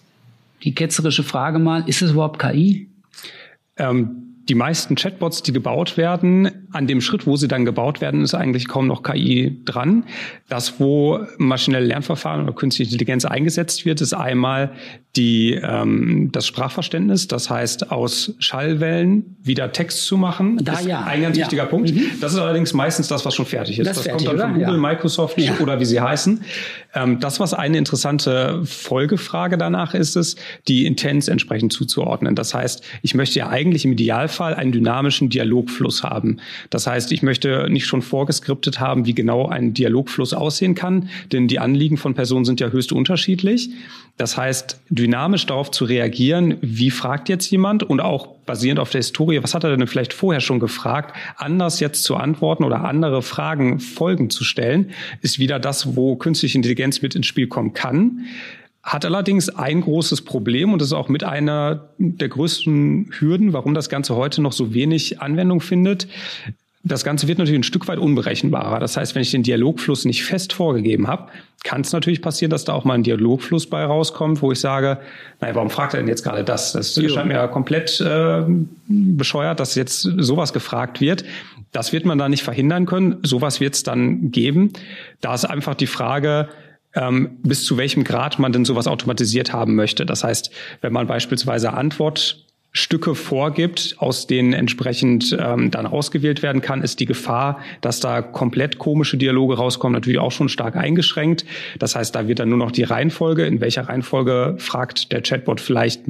Die 0.63 0.73
ketzerische 0.73 1.23
Frage 1.23 1.60
mal, 1.60 1.84
ist 1.88 2.01
es 2.01 2.12
überhaupt 2.12 2.39
KI? 2.39 2.88
Ähm 3.77 4.24
die 4.47 4.55
meisten 4.55 4.95
Chatbots, 4.95 5.41
die 5.43 5.51
gebaut 5.51 5.97
werden, 5.97 6.67
an 6.71 6.88
dem 6.88 7.01
Schritt, 7.01 7.25
wo 7.25 7.36
sie 7.36 7.47
dann 7.47 7.65
gebaut 7.65 8.01
werden, 8.01 8.21
ist 8.21 8.36
eigentlich 8.36 8.67
kaum 8.67 8.86
noch 8.88 9.01
KI 9.01 9.62
dran. 9.65 10.03
Das, 10.49 10.79
wo 10.79 11.19
maschinelle 11.38 11.86
Lernverfahren 11.86 12.43
oder 12.43 12.53
künstliche 12.53 12.91
Intelligenz 12.91 13.25
eingesetzt 13.25 13.86
wird, 13.86 14.01
ist 14.01 14.13
einmal 14.13 14.73
die, 15.15 15.53
ähm, 15.53 16.29
das 16.31 16.45
Sprachverständnis, 16.45 17.27
das 17.27 17.49
heißt 17.49 17.91
aus 17.91 18.36
Schallwellen 18.39 19.38
wieder 19.41 19.71
Text 19.71 20.05
zu 20.05 20.17
machen. 20.17 20.60
Da 20.62 20.73
ist 20.73 20.86
ja. 20.86 21.03
Ein 21.05 21.21
ganz 21.21 21.38
ja. 21.38 21.43
wichtiger 21.43 21.65
Punkt. 21.65 21.93
Mhm. 21.93 22.03
Das 22.19 22.34
ist 22.34 22.39
allerdings 22.39 22.73
meistens 22.73 23.08
das, 23.08 23.25
was 23.25 23.34
schon 23.34 23.45
fertig 23.45 23.79
ist. 23.79 23.88
Das, 23.88 23.97
das 23.97 24.05
fertig, 24.05 24.27
kommt 24.27 24.39
dann 24.39 24.51
von? 24.51 24.60
Google, 24.60 24.75
Ja. 24.75 24.81
Microsoft 24.81 25.38
Ja. 25.39 25.53
oder 25.62 25.79
wie 25.79 25.86
sie 25.86 26.01
heißen. 26.01 26.43
Ähm, 26.93 27.19
das, 27.19 27.39
was 27.39 27.53
eine 27.53 27.77
interessante 27.77 28.62
Folgefrage 28.65 29.58
danach 29.58 29.93
ist, 29.93 30.15
ist, 30.15 30.38
die 30.67 30.86
Intents 30.86 31.29
entsprechend 31.29 31.71
zuzuordnen. 31.71 32.36
Das 32.36 32.53
heißt, 32.53 32.84
ich 33.01 33.15
möchte 33.15 33.39
ja 33.39 33.49
eigentlich 33.49 33.86
im 33.86 33.93
Idealfall 33.93 34.35
einen 34.41 34.71
dynamischen 34.71 35.30
Dialogfluss 35.30 36.04
haben. 36.04 36.38
Das 36.69 36.88
heißt, 36.88 37.12
ich 37.12 37.24
möchte 37.24 37.67
nicht 37.69 37.86
schon 37.86 38.02
vorgeskriptet 38.02 38.80
haben, 38.80 39.06
wie 39.06 39.13
genau 39.13 39.48
ein 39.48 39.74
Dialogfluss 39.74 40.34
aussehen 40.34 40.76
kann, 40.76 41.10
denn 41.32 41.48
die 41.48 41.60
Anliegen 41.60 41.98
von 41.98 42.13
Personen 42.13 42.45
sind 42.45 42.60
ja 42.60 42.69
höchst 42.69 42.91
unterschiedlich. 42.91 43.69
Das 44.17 44.38
heißt, 44.38 44.80
dynamisch 44.89 45.45
darauf 45.45 45.71
zu 45.71 45.84
reagieren, 45.84 46.58
wie 46.62 46.89
fragt 46.89 47.28
jetzt 47.28 47.50
jemand 47.52 47.84
und 47.84 48.00
auch 48.00 48.28
basierend 48.45 48.80
auf 48.80 48.89
der 48.89 49.00
Historie, 49.00 49.43
was 49.43 49.54
hat 49.54 49.63
er 49.63 49.76
denn 49.76 49.88
vielleicht 49.88 50.13
vorher 50.13 50.39
schon 50.39 50.60
gefragt, 50.60 51.15
anders 51.36 51.80
jetzt 51.80 52.04
zu 52.04 52.15
antworten 52.15 52.63
oder 52.63 52.86
andere 52.86 53.21
Fragen, 53.21 53.80
Folgen 53.80 54.30
zu 54.30 54.43
stellen, 54.43 54.91
ist 55.21 55.39
wieder 55.39 55.60
das, 55.60 55.95
wo 55.95 56.15
künstliche 56.15 56.58
Intelligenz 56.58 57.02
mit 57.02 57.15
ins 57.15 57.26
Spiel 57.26 57.48
kommen 57.48 57.74
kann. 57.74 58.26
Hat 58.86 59.04
allerdings 59.04 59.50
ein 59.50 59.82
großes 59.82 60.21
Problem 60.21 60.71
und 60.71 60.80
das 60.80 60.89
ist 60.89 60.93
auch 60.93 61.10
mit 61.10 61.24
einer 61.24 61.89
der 61.98 62.30
größten 62.30 63.10
Hürden, 63.17 63.52
warum 63.52 63.74
das 63.74 63.89
Ganze 63.89 64.15
heute 64.15 64.43
noch 64.43 64.54
so 64.54 64.76
wenig 64.76 65.21
Anwendung 65.21 65.60
findet. 65.60 66.08
Das 66.84 67.04
Ganze 67.04 67.28
wird 67.28 67.39
natürlich 67.39 67.60
ein 67.60 67.63
Stück 67.63 67.88
weit 67.88 67.98
unberechenbarer. 67.98 68.80
Das 68.80 68.95
heißt, 68.95 69.15
wenn 69.15 69.24
ich 69.24 69.32
den 69.32 69.41
Dialogfluss 69.41 70.06
nicht 70.06 70.24
fest 70.24 70.54
vorgegeben 70.54 71.08
habe, 71.08 71.32
kann 71.63 71.82
es 71.82 71.91
natürlich 71.93 72.21
passieren, 72.21 72.52
dass 72.52 72.63
da 72.63 72.74
auch 72.74 72.86
mal 72.86 72.93
ein 72.93 73.02
Dialogfluss 73.02 73.67
bei 73.67 73.84
rauskommt, 73.84 74.43
wo 74.43 74.52
ich 74.52 74.60
sage, 74.60 75.00
naja, 75.41 75.56
warum 75.56 75.71
fragt 75.71 75.95
er 75.95 76.02
denn 76.02 76.08
jetzt 76.08 76.21
gerade 76.21 76.43
das? 76.43 76.74
Das 76.74 76.93
scheint 76.93 77.28
mir 77.28 77.34
ja 77.34 77.48
komplett 77.48 78.00
äh, 78.02 78.43
bescheuert, 78.88 79.60
dass 79.60 79.74
jetzt 79.74 80.02
sowas 80.02 80.54
gefragt 80.54 81.02
wird. 81.02 81.26
Das 81.71 81.91
wird 81.91 82.06
man 82.06 82.19
da 82.19 82.30
nicht 82.30 82.43
verhindern 82.43 82.86
können. 82.86 83.17
Sowas 83.24 83.60
wird 83.60 83.74
es 83.74 83.82
dann 83.82 84.30
geben. 84.30 84.71
Da 85.21 85.34
ist 85.34 85.45
einfach 85.45 85.74
die 85.74 85.88
Frage, 85.88 86.50
ähm, 86.95 87.38
bis 87.43 87.65
zu 87.65 87.77
welchem 87.77 88.03
Grad 88.03 88.39
man 88.39 88.51
denn 88.51 88.65
sowas 88.65 88.88
automatisiert 88.88 89.53
haben 89.53 89.75
möchte. 89.75 90.05
Das 90.05 90.23
heißt, 90.23 90.51
wenn 90.81 90.93
man 90.93 91.08
beispielsweise 91.08 91.73
Antwort 91.73 92.45
Stücke 92.77 93.15
vorgibt, 93.15 93.95
aus 93.99 94.27
denen 94.27 94.51
entsprechend 94.51 95.35
ähm, 95.39 95.71
dann 95.71 95.88
ausgewählt 95.88 96.43
werden 96.43 96.61
kann, 96.61 96.81
ist 96.81 96.99
die 96.99 97.05
Gefahr, 97.05 97.59
dass 97.79 98.01
da 98.01 98.21
komplett 98.21 98.79
komische 98.79 99.15
Dialoge 99.15 99.55
rauskommen, 99.55 99.93
natürlich 99.93 100.19
auch 100.19 100.33
schon 100.33 100.49
stark 100.49 100.75
eingeschränkt. 100.75 101.45
Das 101.79 101.95
heißt, 101.95 102.13
da 102.13 102.27
wird 102.27 102.39
dann 102.39 102.49
nur 102.49 102.57
noch 102.57 102.71
die 102.71 102.83
Reihenfolge, 102.83 103.45
in 103.45 103.61
welcher 103.61 103.88
Reihenfolge 103.88 104.55
fragt 104.57 105.13
der 105.13 105.21
Chatbot 105.21 105.61
vielleicht 105.61 106.01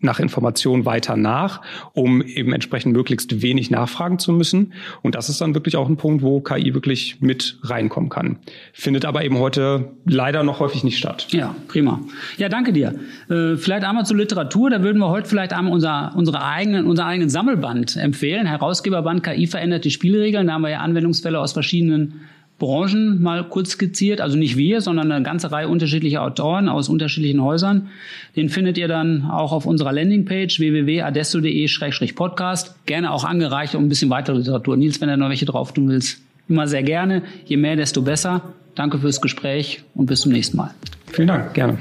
nach 0.00 0.20
Informationen 0.20 0.84
weiter 0.84 1.16
nach, 1.16 1.62
um 1.94 2.20
eben 2.20 2.52
entsprechend 2.52 2.92
möglichst 2.92 3.40
wenig 3.40 3.70
nachfragen 3.70 4.18
zu 4.18 4.32
müssen. 4.32 4.74
Und 5.00 5.14
das 5.14 5.30
ist 5.30 5.40
dann 5.40 5.54
wirklich 5.54 5.76
auch 5.76 5.88
ein 5.88 5.96
Punkt, 5.96 6.22
wo 6.22 6.42
KI 6.42 6.74
wirklich 6.74 7.22
mit 7.22 7.58
reinkommen 7.62 8.10
kann. 8.10 8.36
Findet 8.74 9.06
aber 9.06 9.24
eben 9.24 9.38
heute 9.38 9.92
leider 10.04 10.42
noch 10.42 10.60
häufig 10.60 10.84
nicht 10.84 10.98
statt. 10.98 11.28
Ja, 11.30 11.56
prima. 11.66 12.00
Ja, 12.36 12.50
danke 12.50 12.74
dir. 12.74 12.94
Äh, 13.30 13.56
vielleicht 13.56 13.84
einmal 13.84 14.04
zur 14.04 14.18
Literatur. 14.18 14.68
Da 14.68 14.82
würden 14.82 14.98
wir 14.98 15.08
heute 15.08 15.26
vielleicht 15.26 15.54
einmal 15.54 15.72
unser 15.72 16.09
unsere 16.14 16.42
eigenen, 16.42 16.86
unser 16.86 17.06
eigenen 17.06 17.30
Sammelband 17.30 17.96
empfehlen. 17.96 18.46
Herausgeberband 18.46 19.22
KI 19.22 19.46
verändert 19.46 19.84
die 19.84 19.90
Spielregeln. 19.90 20.46
Da 20.46 20.54
haben 20.54 20.62
wir 20.62 20.70
ja 20.70 20.80
Anwendungsfälle 20.80 21.38
aus 21.38 21.52
verschiedenen 21.52 22.20
Branchen 22.60 23.20
mal 23.20 23.42
kurz 23.48 23.70
skizziert. 23.70 24.20
Also 24.20 24.38
nicht 24.38 24.56
wir, 24.56 24.80
sondern 24.80 25.10
eine 25.10 25.24
ganze 25.24 25.50
Reihe 25.50 25.66
unterschiedlicher 25.66 26.22
Autoren 26.22 26.68
aus 26.68 26.88
unterschiedlichen 26.88 27.42
Häusern. 27.42 27.88
Den 28.36 28.48
findet 28.48 28.78
ihr 28.78 28.86
dann 28.86 29.28
auch 29.28 29.50
auf 29.50 29.66
unserer 29.66 29.92
Landingpage 29.92 30.60
www.adesso.de-podcast. 30.60 32.86
Gerne 32.86 33.10
auch 33.10 33.24
angereicht 33.24 33.74
um 33.74 33.86
ein 33.86 33.88
bisschen 33.88 34.10
weitere 34.10 34.36
Literatur. 34.36 34.76
Nils, 34.76 35.00
wenn 35.00 35.08
du 35.08 35.16
noch 35.16 35.30
welche 35.30 35.46
drauf 35.46 35.72
tun 35.72 35.88
willst, 35.88 36.20
immer 36.48 36.68
sehr 36.68 36.84
gerne. 36.84 37.22
Je 37.46 37.56
mehr, 37.56 37.74
desto 37.74 38.02
besser. 38.02 38.42
Danke 38.76 38.98
fürs 38.98 39.20
Gespräch 39.20 39.82
und 39.94 40.06
bis 40.06 40.20
zum 40.20 40.30
nächsten 40.32 40.56
Mal. 40.56 40.70
Vielen 41.06 41.28
Dank, 41.28 41.54
gerne. 41.54 41.78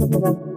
Thank 0.00 0.14
you. 0.24 0.49